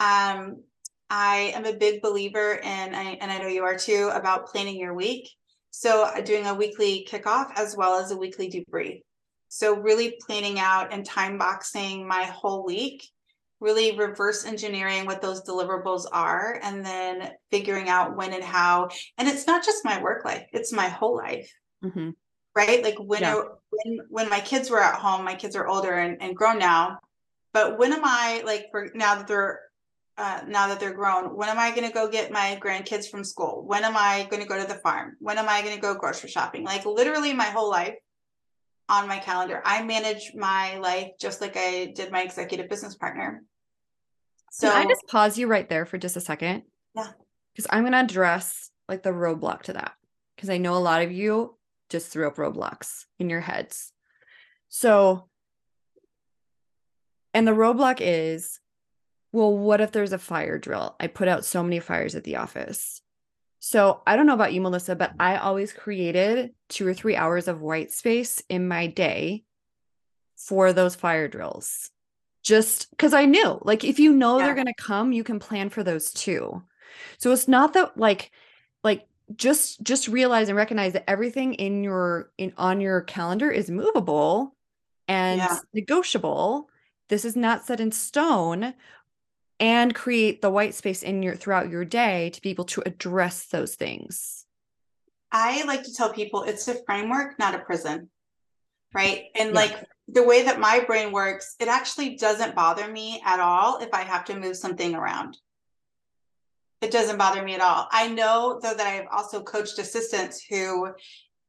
[0.00, 0.62] Um,
[1.10, 4.94] I am a big believer in, and I know you are too, about planning your
[4.94, 5.30] week.
[5.70, 9.02] So uh, doing a weekly kickoff as well as a weekly debrief.
[9.48, 13.06] So really planning out and time boxing my whole week,
[13.60, 18.88] really reverse engineering what those deliverables are, and then figuring out when and how.
[19.18, 21.52] And it's not just my work life; it's my whole life.
[21.84, 22.10] Mm-hmm.
[22.54, 22.82] Right?
[22.82, 23.34] Like when, yeah.
[23.34, 26.58] I, when when my kids were at home, my kids are older and, and grown
[26.58, 26.98] now.
[27.52, 29.60] But when am I like for now that they're
[30.16, 33.24] uh, now that they're grown when am i going to go get my grandkids from
[33.24, 35.80] school when am i going to go to the farm when am i going to
[35.80, 37.94] go grocery shopping like literally my whole life
[38.88, 43.42] on my calendar i manage my life just like i did my executive business partner
[44.52, 46.62] so Can i just pause you right there for just a second
[46.94, 47.08] yeah
[47.52, 49.94] because i'm going to address like the roadblock to that
[50.36, 51.56] because i know a lot of you
[51.94, 53.92] just threw up roadblocks in your heads
[54.68, 55.28] so
[57.32, 58.60] and the roadblock is
[59.34, 60.94] well, what if there's a fire drill?
[61.00, 63.02] I put out so many fires at the office.
[63.58, 67.48] So I don't know about you, Melissa, but I always created two or three hours
[67.48, 69.42] of white space in my day
[70.36, 71.90] for those fire drills.
[72.44, 74.44] Just because I knew, like, if you know yeah.
[74.44, 76.62] they're going to come, you can plan for those too.
[77.18, 78.30] So it's not that, like,
[78.84, 83.70] like just just realize and recognize that everything in your in on your calendar is
[83.70, 84.54] movable
[85.08, 85.58] and yeah.
[85.72, 86.68] negotiable
[87.08, 88.74] this is not set in stone
[89.60, 93.46] and create the white space in your throughout your day to be able to address
[93.46, 94.46] those things.
[95.30, 98.10] I like to tell people it's a framework, not a prison.
[98.92, 99.24] Right.
[99.34, 99.54] And yeah.
[99.54, 103.92] like the way that my brain works, it actually doesn't bother me at all if
[103.92, 105.36] I have to move something around.
[106.84, 107.88] It doesn't bother me at all.
[107.90, 110.88] I know though that I've also coached assistants who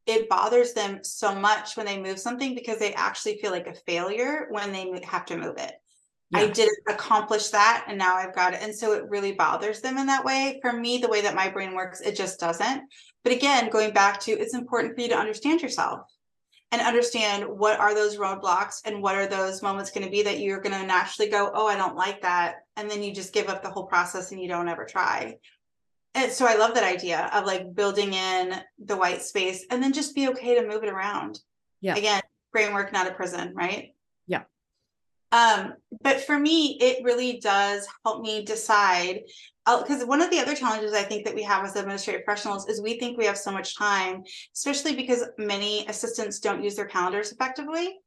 [0.06, 3.74] it bothers them so much when they move something because they actually feel like a
[3.74, 5.74] failure when they have to move it
[6.32, 6.40] yeah.
[6.40, 8.62] I didn't accomplish that and now I've got it.
[8.62, 10.60] And so it really bothers them in that way.
[10.62, 12.84] For me, the way that my brain works, it just doesn't.
[13.24, 16.02] But again, going back to it's important for you to understand yourself
[16.72, 20.40] and understand what are those roadblocks and what are those moments going to be that
[20.40, 22.66] you're going to naturally go, oh, I don't like that.
[22.76, 25.38] And then you just give up the whole process and you don't ever try.
[26.16, 29.94] And so I love that idea of like building in the white space and then
[29.94, 31.40] just be okay to move it around.
[31.82, 31.96] Yeah.
[31.96, 33.95] Again, framework, not a prison, right?
[35.32, 39.22] Um, but for me, it really does help me decide
[39.66, 42.70] because uh, one of the other challenges I think that we have as administrative professionals
[42.70, 44.24] is we think we have so much time,
[44.56, 47.98] especially because many assistants don't use their calendars effectively.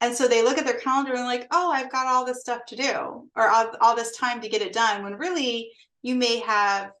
[0.00, 2.64] And so they look at their calendar and like, oh, I've got all this stuff
[2.68, 5.02] to do or all, all this time to get it done.
[5.02, 6.92] When really you may have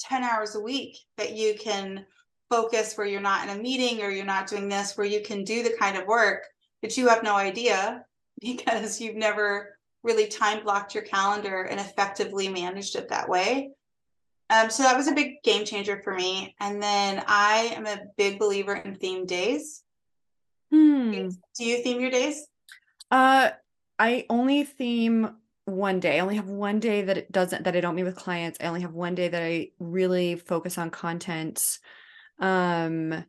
[0.00, 2.04] 10 hours a week that you can
[2.50, 5.44] focus where you're not in a meeting or you're not doing this, where you can
[5.44, 6.42] do the kind of work
[6.82, 8.04] that you have no idea
[8.40, 13.70] because you've never really time blocked your calendar and effectively managed it that way.
[14.50, 16.54] Um, so that was a big game changer for me.
[16.60, 19.82] And then I am a big believer in theme days.
[20.70, 21.28] Hmm.
[21.56, 22.46] Do you theme your days?
[23.10, 23.50] Uh,
[23.98, 26.16] I only theme one day.
[26.16, 28.58] I only have one day that it doesn't that I don't meet with clients.
[28.60, 31.78] I only have one day that I really focus on content.
[32.38, 33.24] Um,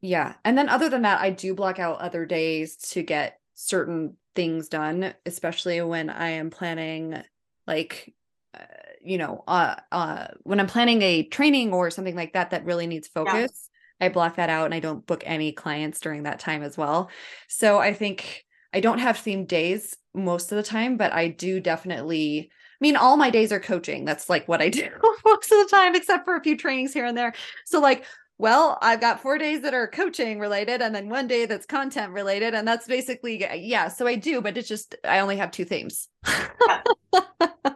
[0.00, 4.16] yeah, and then other than that, I do block out other days to get certain
[4.36, 7.20] things done, especially when I am planning
[7.66, 8.14] like
[8.54, 8.64] uh,
[9.02, 12.86] you know, uh uh when I'm planning a training or something like that that really
[12.86, 13.68] needs focus.
[14.00, 14.06] Yeah.
[14.06, 17.10] I block that out and I don't book any clients during that time as well.
[17.48, 21.58] So I think I don't have themed days most of the time, but I do
[21.58, 24.04] definitely I mean, all my days are coaching.
[24.04, 24.88] That's like what I do
[25.24, 27.32] most of the time, except for a few trainings here and there.
[27.66, 28.04] So, like,
[28.38, 32.12] well, I've got four days that are coaching related and then one day that's content
[32.12, 32.54] related.
[32.54, 33.88] And that's basically, yeah.
[33.88, 36.08] So I do, but it's just, I only have two themes.
[36.26, 36.82] yeah.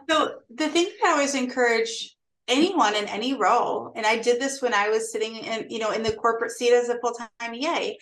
[0.09, 2.15] So the thing that I always encourage
[2.47, 5.91] anyone in any role, and I did this when I was sitting in, you know,
[5.91, 7.97] in the corporate seat as a full-time EA,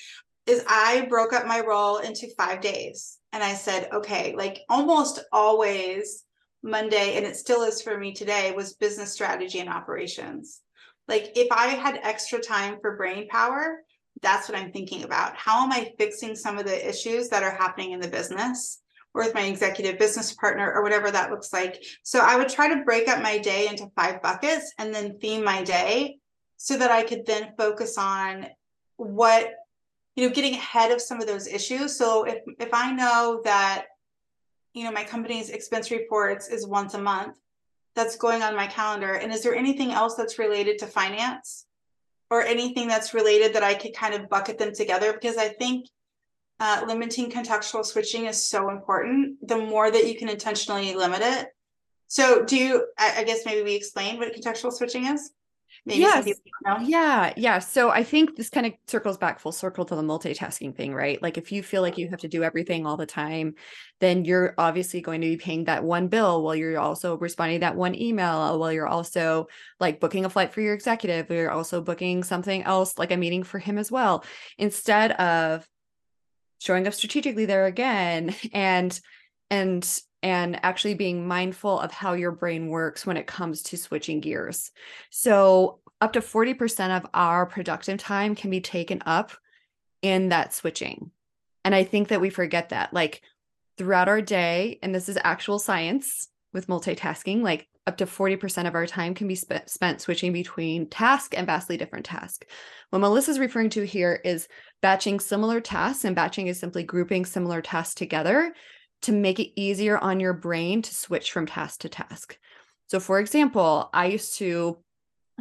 [0.45, 3.17] is I broke up my role into five days.
[3.31, 6.25] And I said, okay, like almost always
[6.63, 10.61] Monday, and it still is for me today, was business strategy and operations
[11.07, 13.81] like if I had extra time for brain power,
[14.21, 15.35] that's what I'm thinking about.
[15.35, 18.81] How am I fixing some of the issues that are happening in the business?
[19.13, 21.83] or with my executive business partner or whatever that looks like.
[22.03, 25.43] So I would try to break up my day into five buckets and then theme
[25.43, 26.17] my day
[26.57, 28.47] so that I could then focus on
[28.97, 29.51] what
[30.15, 31.97] you know getting ahead of some of those issues.
[31.97, 33.85] So if if I know that
[34.73, 37.37] you know my company's expense reports is once a month
[37.95, 41.65] that's going on my calendar and is there anything else that's related to finance
[42.29, 45.87] or anything that's related that I could kind of bucket them together because I think
[46.61, 49.45] uh, limiting contextual switching is so important.
[49.47, 51.47] The more that you can intentionally limit it.
[52.07, 52.85] So, do you?
[52.99, 55.31] I, I guess maybe we explain what contextual switching is.
[55.85, 56.29] Maybe yes.
[56.83, 57.33] Yeah.
[57.35, 57.59] Yeah.
[57.59, 61.21] So I think this kind of circles back full circle to the multitasking thing, right?
[61.21, 63.55] Like if you feel like you have to do everything all the time,
[63.99, 67.61] then you're obviously going to be paying that one bill while you're also responding to
[67.61, 69.47] that one email, uh, while you're also
[69.79, 73.17] like booking a flight for your executive, or you're also booking something else, like a
[73.17, 74.23] meeting for him as well,
[74.59, 75.67] instead of
[76.59, 78.99] showing up strategically there again and
[79.49, 84.19] and and actually being mindful of how your brain works when it comes to switching
[84.19, 84.71] gears.
[85.09, 89.31] So, up to 40% of our productive time can be taken up
[90.01, 91.11] in that switching.
[91.63, 92.91] And I think that we forget that.
[92.93, 93.21] Like
[93.77, 98.75] throughout our day, and this is actual science with multitasking, like up to 40% of
[98.75, 102.45] our time can be sp- spent switching between task and vastly different task.
[102.89, 104.47] What Melissa's referring to here is
[104.81, 108.53] batching similar tasks, and batching is simply grouping similar tasks together
[109.01, 112.37] to make it easier on your brain to switch from task to task.
[112.87, 114.79] So, for example, I used to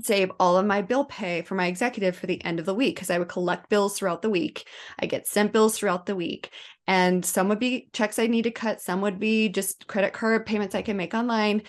[0.03, 2.95] save all of my bill pay for my executive for the end of the week
[2.95, 4.67] because I would collect bills throughout the week.
[4.99, 6.51] I get sent bills throughout the week.
[6.87, 10.47] And some would be checks I need to cut, some would be just credit card
[10.47, 11.63] payments I can make online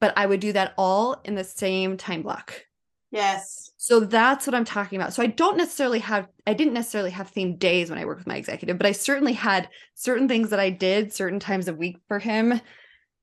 [0.00, 2.64] but I would do that all in the same time block.
[3.10, 3.67] Yes.
[3.80, 5.14] So that's what I'm talking about.
[5.14, 8.26] So I don't necessarily have, I didn't necessarily have themed days when I worked with
[8.26, 11.98] my executive, but I certainly had certain things that I did certain times a week
[12.08, 12.60] for him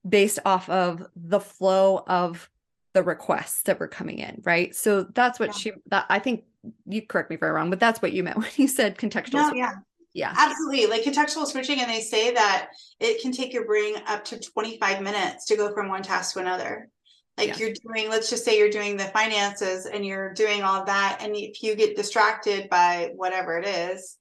[0.08, 2.50] based off of the flow of
[2.94, 4.42] the requests that were coming in.
[4.46, 4.74] Right.
[4.74, 5.54] So that's what yeah.
[5.54, 6.46] she, that I think
[6.88, 9.34] you correct me if I'm wrong, but that's what you meant when you said contextual.
[9.34, 9.74] No, yeah.
[10.14, 10.34] Yeah.
[10.38, 10.86] Absolutely.
[10.86, 12.70] Like contextual switching, and they say that
[13.02, 16.40] it can take your brain up to 25 minutes to go from one task to
[16.40, 16.90] another.
[17.38, 17.58] Like yeah.
[17.58, 21.20] you're doing, let's just say you're doing the finances and you're doing all that.
[21.22, 24.18] And if you get distracted by whatever it is,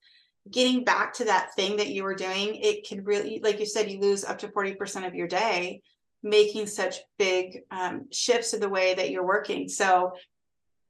[0.50, 3.90] getting back to that thing that you were doing, it can really, like you said,
[3.90, 5.80] you lose up to 40% of your day
[6.24, 9.68] making such big um, shifts in the way that you're working.
[9.68, 10.14] So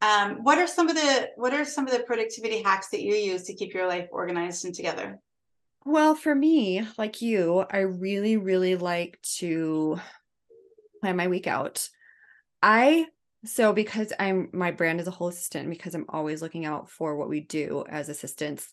[0.01, 3.15] um, what are some of the what are some of the productivity hacks that you
[3.15, 5.19] use to keep your life organized and together?
[5.85, 10.01] Well, for me, like you, I really, really like to
[11.01, 11.89] plan my week out.
[12.65, 13.09] I
[13.45, 17.15] so because I'm my brand as a whole assistant, because I'm always looking out for
[17.15, 18.73] what we do as assistants,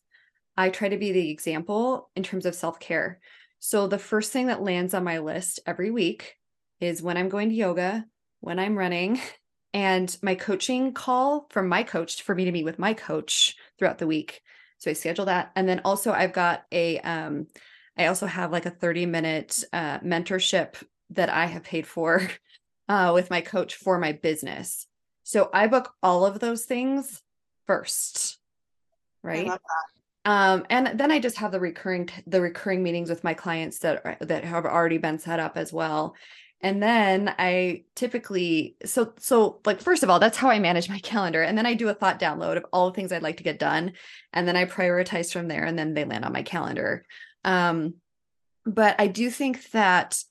[0.56, 3.20] I try to be the example in terms of self-care.
[3.60, 6.38] So the first thing that lands on my list every week
[6.80, 8.06] is when I'm going to yoga,
[8.40, 9.20] when I'm running,
[9.74, 13.98] and my coaching call from my coach for me to meet with my coach throughout
[13.98, 14.42] the week.
[14.78, 15.52] So I schedule that.
[15.58, 17.48] And then also I've got a um
[17.98, 20.76] I also have like a 30 minute uh mentorship
[21.10, 22.30] that I have paid for
[22.92, 24.86] uh with my coach for my business.
[25.24, 27.22] So I book all of those things
[27.66, 28.38] first.
[29.24, 29.52] Right?
[30.26, 34.18] Um, and then I just have the recurring the recurring meetings with my clients that
[34.20, 36.16] that have already been set up as well
[36.64, 41.00] and then i typically so so like first of all that's how i manage my
[41.04, 43.44] calendar and then i do a thought download of all the things i'd like to
[43.44, 43.94] get done
[44.32, 47.04] and then i prioritize from there and then they land on my calendar
[47.44, 47.96] um
[48.64, 50.24] but i do think that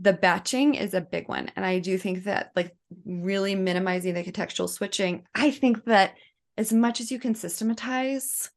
[0.00, 2.74] the batching is a big one and i do think that like
[3.04, 6.14] really minimizing the contextual switching i think that
[6.56, 8.50] as much as you can systematize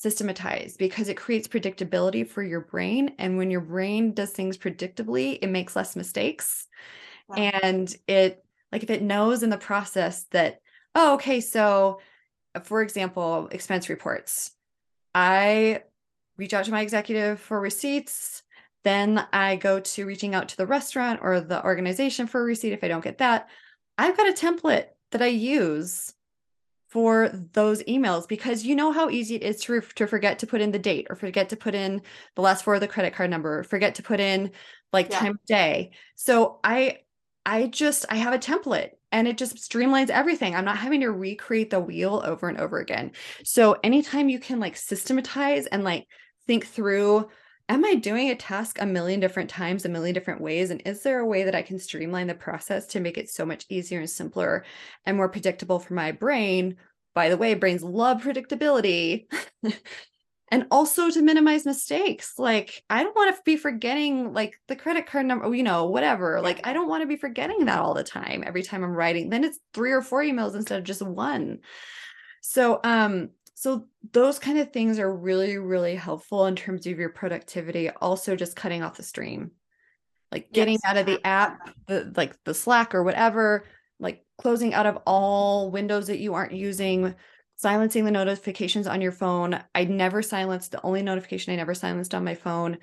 [0.00, 3.14] systematize because it creates predictability for your brain.
[3.18, 6.66] And when your brain does things predictably, it makes less mistakes.
[7.28, 7.36] Wow.
[7.36, 10.60] And it, like, if it knows in the process that,
[10.94, 12.00] oh, okay, so
[12.62, 14.52] for example, expense reports,
[15.14, 15.82] I
[16.38, 18.42] reach out to my executive for receipts.
[18.82, 22.72] Then I go to reaching out to the restaurant or the organization for a receipt
[22.72, 23.48] if I don't get that.
[23.98, 26.14] I've got a template that I use
[26.90, 30.60] for those emails because you know how easy it is to, to forget to put
[30.60, 32.02] in the date or forget to put in
[32.34, 34.50] the last four of the credit card number forget to put in
[34.92, 35.18] like yeah.
[35.20, 36.98] time of day so i
[37.46, 41.12] i just i have a template and it just streamlines everything i'm not having to
[41.12, 43.12] recreate the wheel over and over again
[43.44, 46.08] so anytime you can like systematize and like
[46.48, 47.28] think through
[47.70, 50.70] am I doing a task a million different times, a million different ways?
[50.70, 53.46] And is there a way that I can streamline the process to make it so
[53.46, 54.64] much easier and simpler
[55.06, 56.76] and more predictable for my brain?
[57.14, 59.26] By the way, brains love predictability.
[60.52, 65.06] and also to minimize mistakes like i don't want to be forgetting like the credit
[65.06, 68.02] card number you know whatever like i don't want to be forgetting that all the
[68.02, 71.60] time every time i'm writing then it's three or four emails instead of just one
[72.40, 73.30] so um
[73.60, 78.34] so those kind of things are really really helpful in terms of your productivity also
[78.34, 79.50] just cutting off the stream
[80.32, 80.82] like getting yes.
[80.86, 83.64] out of the app the like the slack or whatever
[83.98, 87.14] like closing out of all windows that you aren't using
[87.60, 89.62] silencing the notifications on your phone.
[89.74, 92.78] I never silenced the only notification I never silenced on my phone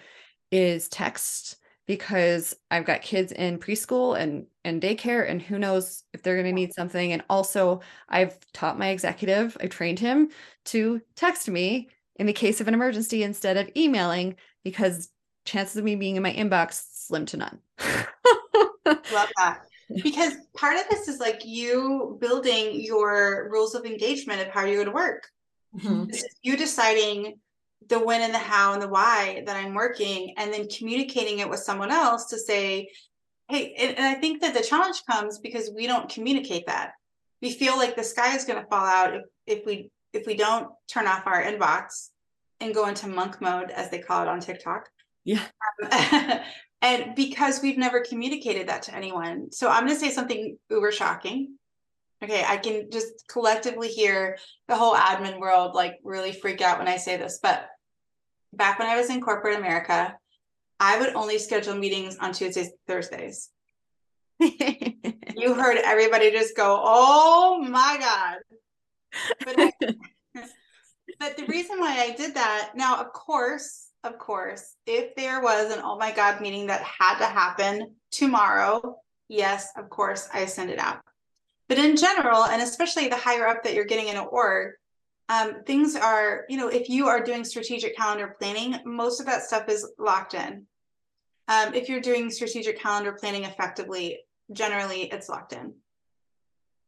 [0.52, 1.58] is text
[1.88, 6.46] because I've got kids in preschool and and daycare and who knows if they're going
[6.46, 10.30] to need something and also I've taught my executive, I trained him
[10.66, 15.10] to text me in the case of an emergency instead of emailing because
[15.46, 17.60] chances of me being in my inbox slim to none.
[18.86, 19.62] Love that
[20.04, 24.76] because part of this is like you building your rules of engagement of how you're
[24.76, 25.30] going to work.
[25.76, 26.06] Mm-hmm.
[26.44, 27.40] you deciding
[27.88, 31.50] the when and the how and the why that I'm working, and then communicating it
[31.50, 32.90] with someone else to say,
[33.50, 36.92] hey, and, and I think that the challenge comes because we don't communicate that.
[37.42, 40.36] We feel like the sky is going to fall out if, if we if we
[40.36, 42.10] don't turn off our inbox
[42.60, 44.90] and go into monk mode, as they call it on TikTok.
[45.24, 45.44] Yeah.
[45.84, 46.40] Um,
[46.82, 50.92] and because we've never communicated that to anyone so i'm going to say something uber
[50.92, 51.57] shocking
[52.24, 54.38] okay i can just collectively hear
[54.68, 57.68] the whole admin world like really freak out when i say this but
[58.54, 60.16] back when i was in corporate america
[60.80, 63.50] i would only schedule meetings on tuesdays thursdays
[64.40, 68.38] you heard everybody just go oh my god
[69.46, 69.74] but, I,
[71.20, 75.72] but the reason why i did that now of course of course, if there was
[75.72, 78.98] an oh my God meeting that had to happen tomorrow,
[79.28, 81.02] yes, of course, I send it out.
[81.68, 84.76] But in general, and especially the higher up that you're getting in an org,
[85.30, 89.44] um, things are, you know, if you are doing strategic calendar planning, most of that
[89.44, 90.66] stuff is locked in.
[91.50, 94.20] Um, if you're doing strategic calendar planning effectively,
[94.52, 95.74] generally it's locked in.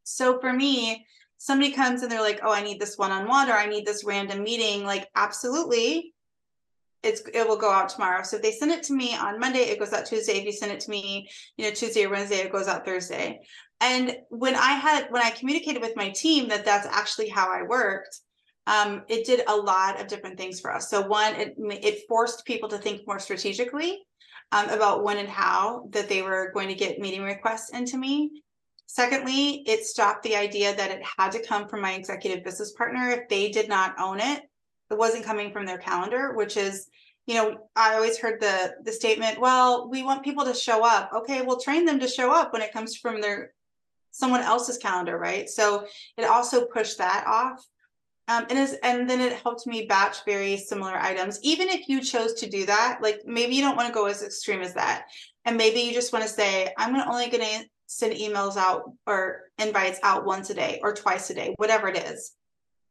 [0.04, 1.06] So for me,
[1.36, 3.86] somebody comes and they're like, oh, I need this one on one or I need
[3.86, 6.14] this random meeting, like, absolutely
[7.02, 8.22] it's it will go out tomorrow.
[8.22, 10.34] So if they send it to me on Monday, it goes out Tuesday.
[10.34, 13.40] If you send it to me, you know, Tuesday or Wednesday, it goes out Thursday.
[13.80, 17.62] And when I had when I communicated with my team that that's actually how I
[17.62, 18.20] worked,
[18.66, 20.90] um, it did a lot of different things for us.
[20.90, 23.98] So one, it it forced people to think more strategically
[24.52, 28.42] um, about when and how that they were going to get meeting requests into me.
[28.86, 33.10] Secondly, it stopped the idea that it had to come from my executive business partner.
[33.10, 34.42] If they did not own it,
[34.90, 36.88] it wasn't coming from their calendar, which is,
[37.26, 41.10] you know, I always heard the the statement, well, we want people to show up.
[41.14, 43.52] Okay, we'll train them to show up when it comes from their
[44.10, 45.48] someone else's calendar, right?
[45.48, 45.86] So
[46.16, 47.64] it also pushed that off.
[48.26, 51.40] Um, and is and then it helped me batch very similar items.
[51.42, 54.22] Even if you chose to do that, like maybe you don't want to go as
[54.22, 55.06] extreme as that,
[55.44, 59.50] and maybe you just want to say, I'm only going to send emails out or
[59.58, 62.34] invites out once a day or twice a day, whatever it is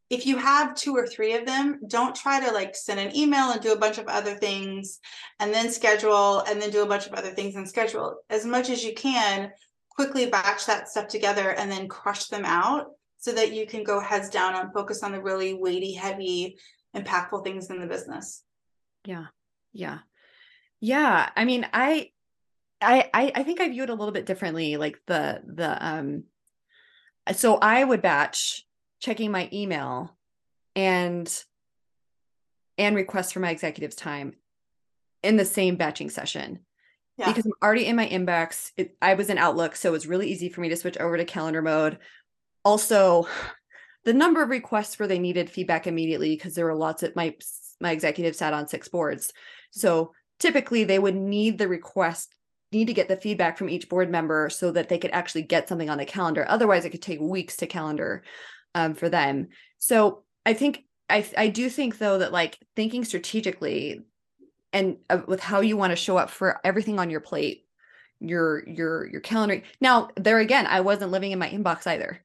[0.09, 3.51] if you have two or three of them, don't try to like send an email
[3.51, 4.99] and do a bunch of other things
[5.39, 8.17] and then schedule and then do a bunch of other things and schedule.
[8.29, 9.51] As much as you can,
[9.89, 12.87] quickly batch that stuff together and then crush them out
[13.17, 16.57] so that you can go heads down and focus on the really weighty, heavy,
[16.95, 18.43] impactful things in the business.
[19.05, 19.25] Yeah.
[19.73, 19.99] Yeah.
[20.79, 21.29] Yeah.
[21.35, 22.11] I mean, I
[22.81, 24.77] I I think I view it a little bit differently.
[24.77, 26.23] Like the the um
[27.33, 28.65] so I would batch
[28.99, 30.15] checking my email
[30.75, 31.43] and
[32.77, 34.33] and requests for my executives time
[35.23, 36.59] in the same batching session
[37.17, 37.27] yeah.
[37.27, 38.71] because I'm already in my inbox.
[38.77, 41.17] It, I was in Outlook, so it was really easy for me to switch over
[41.17, 41.99] to calendar mode.
[42.63, 43.27] Also,
[44.05, 47.35] the number of requests where they needed feedback immediately because there were lots of my
[47.81, 49.31] my executive sat on six boards.
[49.71, 52.33] So typically they would need the request
[52.71, 55.67] need to get the feedback from each board member so that they could actually get
[55.67, 56.45] something on the calendar.
[56.47, 58.23] Otherwise, it could take weeks to calendar
[58.75, 59.49] um, for them.
[59.77, 64.01] So I think I I do think though that like thinking strategically
[64.73, 67.65] and uh, with how you want to show up for everything on your plate,
[68.19, 69.61] your your your calendar.
[69.81, 72.23] Now there again, I wasn't living in my inbox either.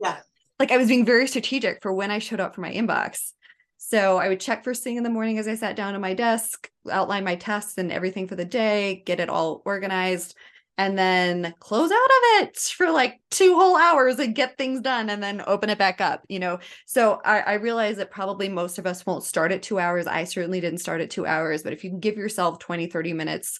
[0.00, 0.18] Yeah.
[0.58, 3.32] Like I was being very strategic for when I showed up for my inbox.
[3.78, 6.14] So I would check first thing in the morning as I sat down at my
[6.14, 10.36] desk, outline my tasks and everything for the day, get it all organized,
[10.78, 15.10] and then close out of it for like two whole hours and get things done
[15.10, 18.78] and then open it back up you know so I, I, realize that probably most
[18.78, 21.72] of us won't start at two hours i certainly didn't start at two hours but
[21.72, 23.58] if you can give yourself 20 30 minutes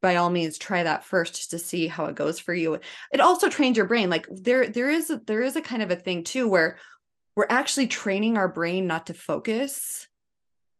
[0.00, 2.78] by all means try that first just to see how it goes for you
[3.12, 5.90] it also trains your brain like there there is a, there is a kind of
[5.90, 6.78] a thing too where
[7.36, 10.08] we're actually training our brain not to focus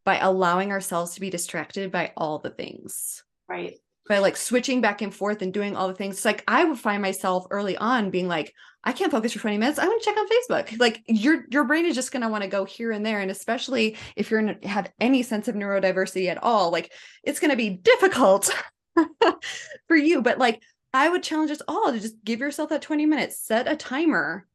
[0.07, 3.23] by allowing ourselves to be distracted by all the things.
[3.49, 3.79] Right.
[4.09, 6.17] By like switching back and forth and doing all the things.
[6.17, 8.55] It's like I would find myself early on being like,
[8.85, 9.81] I can't focus for 20 minutes.
[9.81, 10.79] I want to check on Facebook.
[10.79, 13.33] Like your your brain is just going to want to go here and there and
[13.33, 16.93] especially if you're in, have any sense of neurodiversity at all, like
[17.25, 18.49] it's going to be difficult
[19.89, 20.63] for you, but like
[20.95, 24.47] I would challenge us all to just give yourself that 20 minutes, set a timer.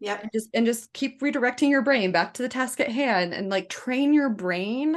[0.00, 0.18] Yeah.
[0.20, 3.48] And just and just keep redirecting your brain back to the task at hand and
[3.48, 4.96] like train your brain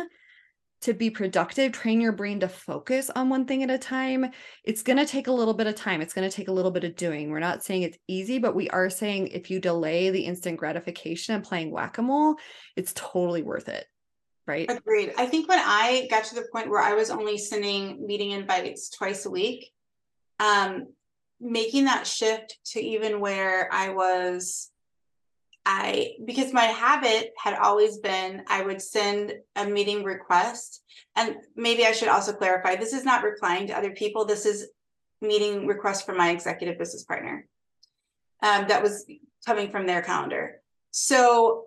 [0.82, 4.32] to be productive, train your brain to focus on one thing at a time.
[4.64, 6.02] It's going to take a little bit of time.
[6.02, 7.30] It's going to take a little bit of doing.
[7.30, 11.36] We're not saying it's easy, but we are saying if you delay the instant gratification
[11.36, 12.36] and playing whack a mole,
[12.76, 13.86] it's totally worth it.
[14.48, 14.70] Right.
[14.70, 15.14] Agreed.
[15.18, 18.90] I think when I got to the point where I was only sending meeting invites
[18.90, 19.72] twice a week,
[20.40, 20.88] um,
[21.40, 24.71] making that shift to even where I was
[25.66, 30.82] I because my habit had always been I would send a meeting request
[31.16, 34.70] and maybe I should also clarify this is not replying to other people this is
[35.22, 37.46] meeting request from my executive business partner
[38.42, 39.06] um, that was
[39.46, 40.62] coming from their calendar.
[40.90, 41.66] So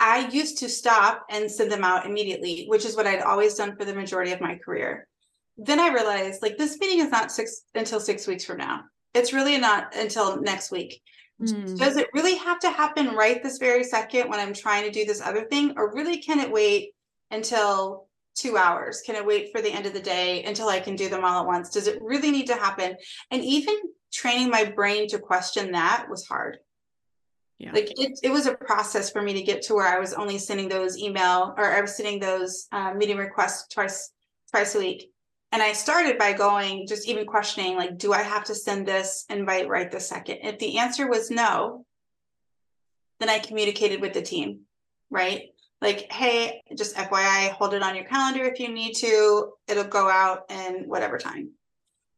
[0.00, 3.76] I used to stop and send them out immediately which is what I'd always done
[3.76, 5.06] for the majority of my career.
[5.58, 8.84] Then I realized like this meeting is not six until six weeks from now.
[9.12, 11.02] It's really not until next week
[11.42, 11.78] Mm.
[11.78, 15.04] Does it really have to happen right this very second when I'm trying to do
[15.04, 15.74] this other thing?
[15.76, 16.94] Or really can it wait
[17.30, 19.02] until two hours?
[19.04, 21.40] Can it wait for the end of the day until I can do them all
[21.40, 21.70] at once?
[21.70, 22.96] Does it really need to happen?
[23.30, 23.76] And even
[24.12, 26.58] training my brain to question that was hard.
[27.58, 27.72] Yeah.
[27.72, 30.38] Like it, it was a process for me to get to where I was only
[30.38, 34.10] sending those email or I was sending those uh, meeting requests twice
[34.50, 35.13] twice a week
[35.54, 39.24] and I started by going, just even questioning, like, do I have to send this
[39.30, 40.38] invite right this second?
[40.42, 41.86] If the answer was no,
[43.20, 44.62] then I communicated with the team,
[45.10, 45.50] right?
[45.80, 49.52] Like, hey, just FYI, hold it on your calendar if you need to.
[49.68, 51.52] It'll go out in whatever time.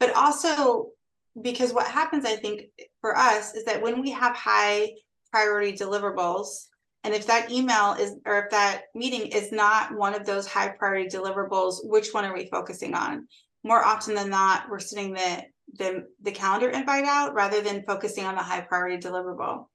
[0.01, 0.93] But also,
[1.39, 2.71] because what happens, I think,
[3.03, 4.93] for us is that when we have high
[5.31, 6.69] priority deliverables,
[7.07, 10.67] and if that email is, or if that meeting is not one of those high
[10.67, 13.29] priority deliverables, which one are we focusing on?
[13.63, 15.45] More often than not, we're sending the
[15.75, 19.67] the, the calendar invite out rather than focusing on the high priority deliverable.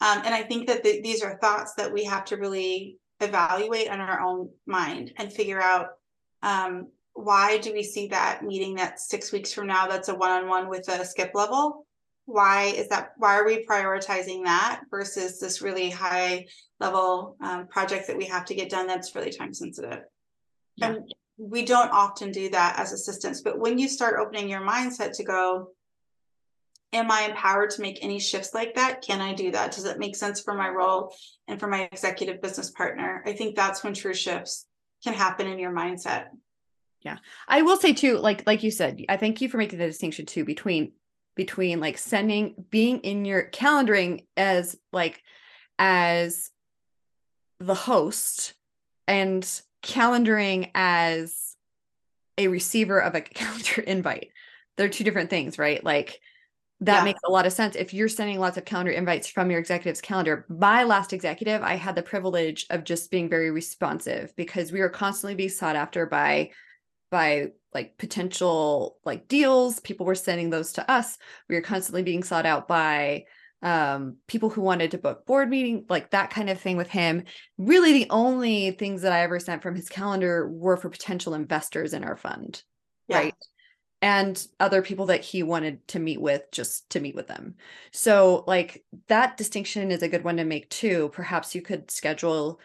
[0.00, 3.88] Um, and I think that the, these are thoughts that we have to really evaluate
[3.88, 5.90] on our own mind and figure out
[6.42, 10.68] um, why do we see that meeting that's six weeks from now that's a one-on-one
[10.68, 11.86] with a skip level
[12.26, 16.46] why is that why are we prioritizing that versus this really high
[16.80, 20.00] level um, project that we have to get done that's really time sensitive?
[20.76, 20.88] Yeah.
[20.90, 25.16] and we don't often do that as assistants but when you start opening your mindset
[25.16, 25.68] to go
[26.92, 29.02] am i empowered to make any shifts like that?
[29.02, 29.72] Can i do that?
[29.72, 31.14] Does it make sense for my role
[31.46, 33.22] and for my executive business partner?
[33.26, 34.66] I think that's when true shifts
[35.02, 36.26] can happen in your mindset.
[37.02, 37.18] Yeah.
[37.46, 40.24] I will say too like like you said i thank you for making the distinction
[40.24, 40.92] too between
[41.34, 45.22] between like sending being in your calendaring as like
[45.78, 46.50] as
[47.60, 48.54] the host
[49.06, 49.42] and
[49.82, 51.56] calendaring as
[52.38, 54.30] a receiver of a calendar invite.
[54.76, 55.82] They're two different things right?
[55.84, 56.20] Like
[56.80, 57.04] that yeah.
[57.04, 57.76] makes a lot of sense.
[57.76, 61.74] If you're sending lots of calendar invites from your executive's calendar my last executive i
[61.74, 66.04] had the privilege of just being very responsive because we were constantly being sought after
[66.04, 66.50] by
[67.14, 71.16] by like potential like deals people were sending those to us.
[71.48, 73.26] We were constantly being sought out by
[73.62, 77.22] um, people who wanted to book board meeting like that kind of thing with him.
[77.56, 81.94] Really the only things that i ever sent from his calendar were for potential investors
[81.94, 82.60] in our fund
[83.06, 83.18] yeah.
[83.18, 83.34] right?
[84.02, 87.54] And other people that he wanted to meet with just to meet with them.
[87.92, 91.10] So like that distinction is a good one to make too.
[91.12, 92.58] Perhaps you could schedule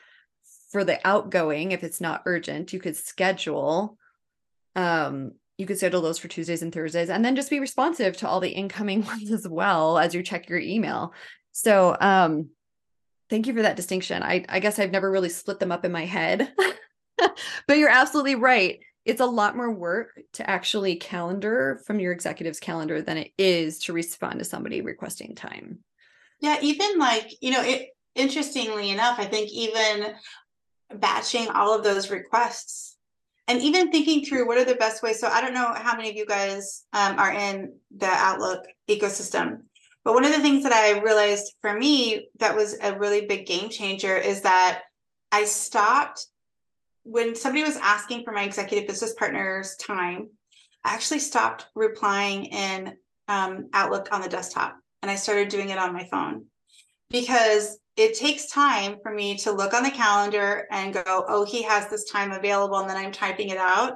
[0.72, 3.97] for the outgoing if it's not urgent you could schedule
[4.80, 8.28] um, you could schedule those for Tuesdays and Thursdays and then just be responsive to
[8.28, 11.14] all the incoming ones as well as you check your email.
[11.52, 12.50] So, um,
[13.30, 14.24] thank you for that distinction.
[14.24, 16.52] I, I guess I've never really split them up in my head,
[17.68, 18.80] but you're absolutely right.
[19.06, 23.80] It's a lot more work to actually calendar from your executive's calendar than it is
[23.80, 25.80] to respond to somebody requesting time.
[26.40, 30.14] Yeah, even like, you know, it interestingly enough, I think even
[30.94, 32.89] batching all of those requests
[33.50, 35.20] and even thinking through what are the best ways.
[35.20, 39.64] So I don't know how many of you guys um, are in the Outlook ecosystem,
[40.06, 43.47] but one of the things that I realized for me that was a really big
[43.47, 44.84] game changer is that
[45.32, 46.28] I stopped
[47.04, 50.30] when somebody was asking for my executive business partner's time.
[50.84, 52.93] I actually stopped replying in
[53.28, 56.45] um, Outlook on the desktop and I started doing it on my phone
[57.10, 61.62] because it takes time for me to look on the calendar and go, oh, he
[61.64, 62.78] has this time available.
[62.78, 63.95] And then I'm typing it out,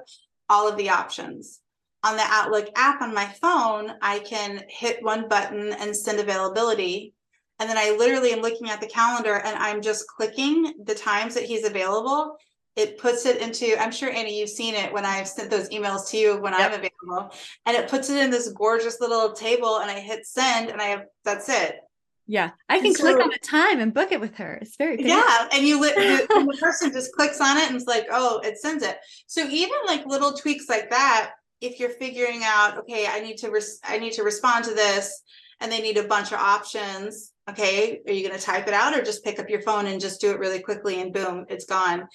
[0.49, 1.61] all of the options.
[2.03, 7.13] On the Outlook app on my phone, I can hit one button and send availability.
[7.59, 11.33] And then I literally am looking at the calendar and I'm just clicking the times
[11.35, 12.35] that he's available.
[12.75, 16.09] It puts it into, I'm sure Annie, you've seen it when I've sent those emails
[16.09, 16.73] to you when yep.
[16.73, 17.33] I'm available.
[17.65, 20.87] And it puts it in this gorgeous little table and I hit send and I
[20.87, 21.77] have that's it.
[22.25, 24.55] Yeah, I can so, click on the time and book it with her.
[24.61, 25.07] It's very good.
[25.07, 28.57] yeah, and you the, the person just clicks on it and it's like, oh, it
[28.57, 28.97] sends it.
[29.27, 33.49] So even like little tweaks like that, if you're figuring out, okay, I need to
[33.49, 35.21] res- I need to respond to this,
[35.59, 37.31] and they need a bunch of options.
[37.49, 39.99] Okay, are you going to type it out or just pick up your phone and
[39.99, 42.07] just do it really quickly and boom, it's gone.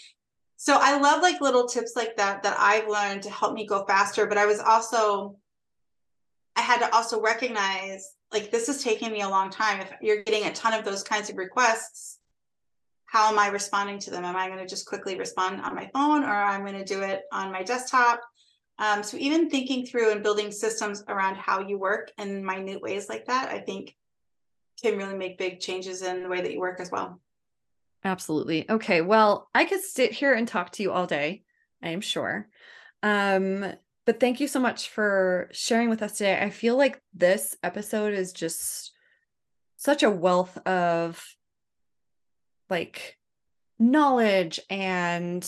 [0.56, 3.84] So I love like little tips like that that I've learned to help me go
[3.84, 4.26] faster.
[4.26, 5.36] But I was also
[6.56, 9.80] I had to also recognize like this is taking me a long time.
[9.80, 12.18] If you're getting a ton of those kinds of requests,
[13.06, 14.24] how am I responding to them?
[14.24, 17.00] Am I going to just quickly respond on my phone or I'm going to do
[17.02, 18.20] it on my desktop?
[18.78, 23.08] Um, so even thinking through and building systems around how you work in minute ways
[23.08, 23.96] like that, I think
[24.82, 27.20] can really make big changes in the way that you work as well.
[28.04, 28.70] Absolutely.
[28.70, 29.00] Okay.
[29.00, 31.42] Well, I could sit here and talk to you all day,
[31.82, 32.48] I am sure.
[33.02, 33.72] Um,
[34.08, 36.40] but thank you so much for sharing with us today.
[36.40, 38.90] I feel like this episode is just
[39.76, 41.22] such a wealth of
[42.70, 43.18] like
[43.78, 45.46] knowledge and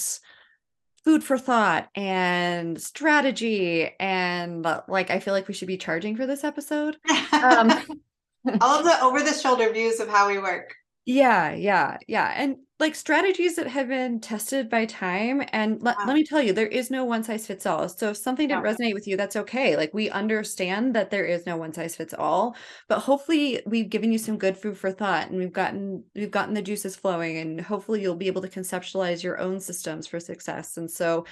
[1.02, 6.26] food for thought and strategy and like I feel like we should be charging for
[6.26, 6.98] this episode.
[7.32, 7.70] Um,
[8.60, 10.74] all of the over the shoulder views of how we work.
[11.06, 12.32] Yeah, yeah, yeah.
[12.36, 15.42] And like strategies that have been tested by time.
[15.52, 17.88] And let, let me tell you, there is no one size fits all.
[17.88, 18.72] So if something didn't yeah.
[18.72, 19.76] resonate with you, that's okay.
[19.76, 22.54] Like we understand that there is no one size fits all,
[22.88, 26.54] but hopefully we've given you some good food for thought and we've gotten we've gotten
[26.54, 30.76] the juices flowing and hopefully you'll be able to conceptualize your own systems for success.
[30.76, 31.26] And so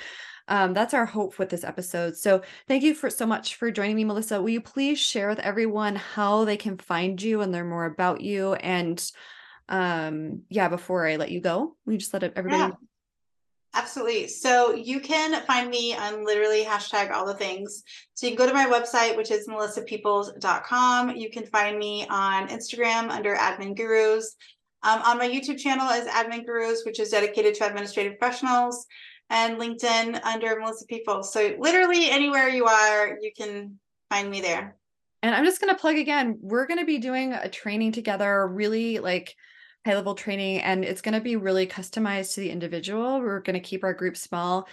[0.49, 2.17] um, that's our hope with this episode.
[2.17, 4.41] So thank you for so much for joining me, Melissa.
[4.43, 8.21] Will you please share with everyone how they can find you and learn more about
[8.23, 9.11] you and
[9.69, 12.71] um yeah before i let you go we just let everybody yeah,
[13.75, 14.29] absolutely.
[14.29, 17.85] So you can find me on literally hashtag all the things.
[18.15, 22.49] So you can go to my website which is melissapeoples.com you can find me on
[22.49, 24.37] instagram under admin gurus.
[24.83, 28.87] Um, on my youtube channel is admin gurus which is dedicated to administrative professionals
[29.31, 34.77] and linkedin under melissa peoples so literally anywhere you are you can find me there.
[35.23, 38.47] And i'm just going to plug again we're going to be doing a training together
[38.47, 39.35] really like
[39.85, 43.21] high level training and it's going to be really customized to the individual.
[43.21, 44.69] We're going to keep our group small.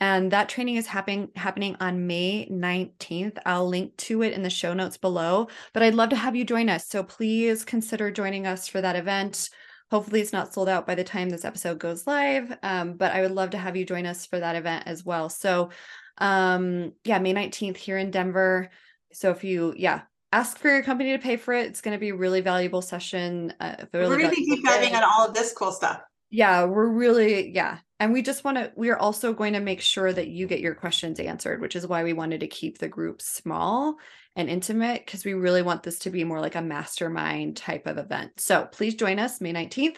[0.00, 3.38] And that training is happening happening on May 19th.
[3.44, 6.44] I'll link to it in the show notes below, but I'd love to have you
[6.44, 6.86] join us.
[6.86, 9.50] So please consider joining us for that event.
[9.90, 12.56] Hopefully it's not sold out by the time this episode goes live.
[12.62, 15.28] Um, but I would love to have you join us for that event as well.
[15.28, 15.70] So
[16.18, 18.70] um yeah, May 19th here in Denver.
[19.12, 20.02] So if you yeah,
[20.32, 21.66] ask for your company to pay for it.
[21.66, 23.52] It's going to be a really valuable session.
[23.60, 26.00] Uh, really we're going to be deep diving on all of this cool stuff.
[26.30, 27.78] Yeah, we're really, yeah.
[28.00, 30.60] And we just want to, we are also going to make sure that you get
[30.60, 33.96] your questions answered, which is why we wanted to keep the group small
[34.36, 37.98] and intimate because we really want this to be more like a mastermind type of
[37.98, 38.32] event.
[38.36, 39.96] So please join us May 19th.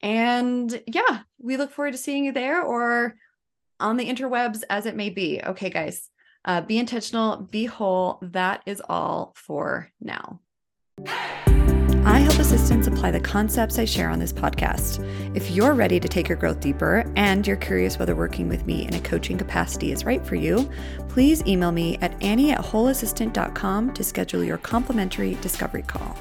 [0.00, 3.16] And yeah, we look forward to seeing you there or
[3.80, 5.42] on the interwebs as it may be.
[5.44, 6.08] Okay, guys,
[6.44, 8.18] uh, be intentional, be whole.
[8.22, 10.40] That is all for now.
[12.06, 15.02] I help assistants apply the concepts I share on this podcast.
[15.34, 18.86] If you're ready to take your growth deeper and you're curious whether working with me
[18.86, 20.70] in a coaching capacity is right for you,
[21.08, 26.14] please email me at annie at wholeassistant.com to schedule your complimentary discovery call.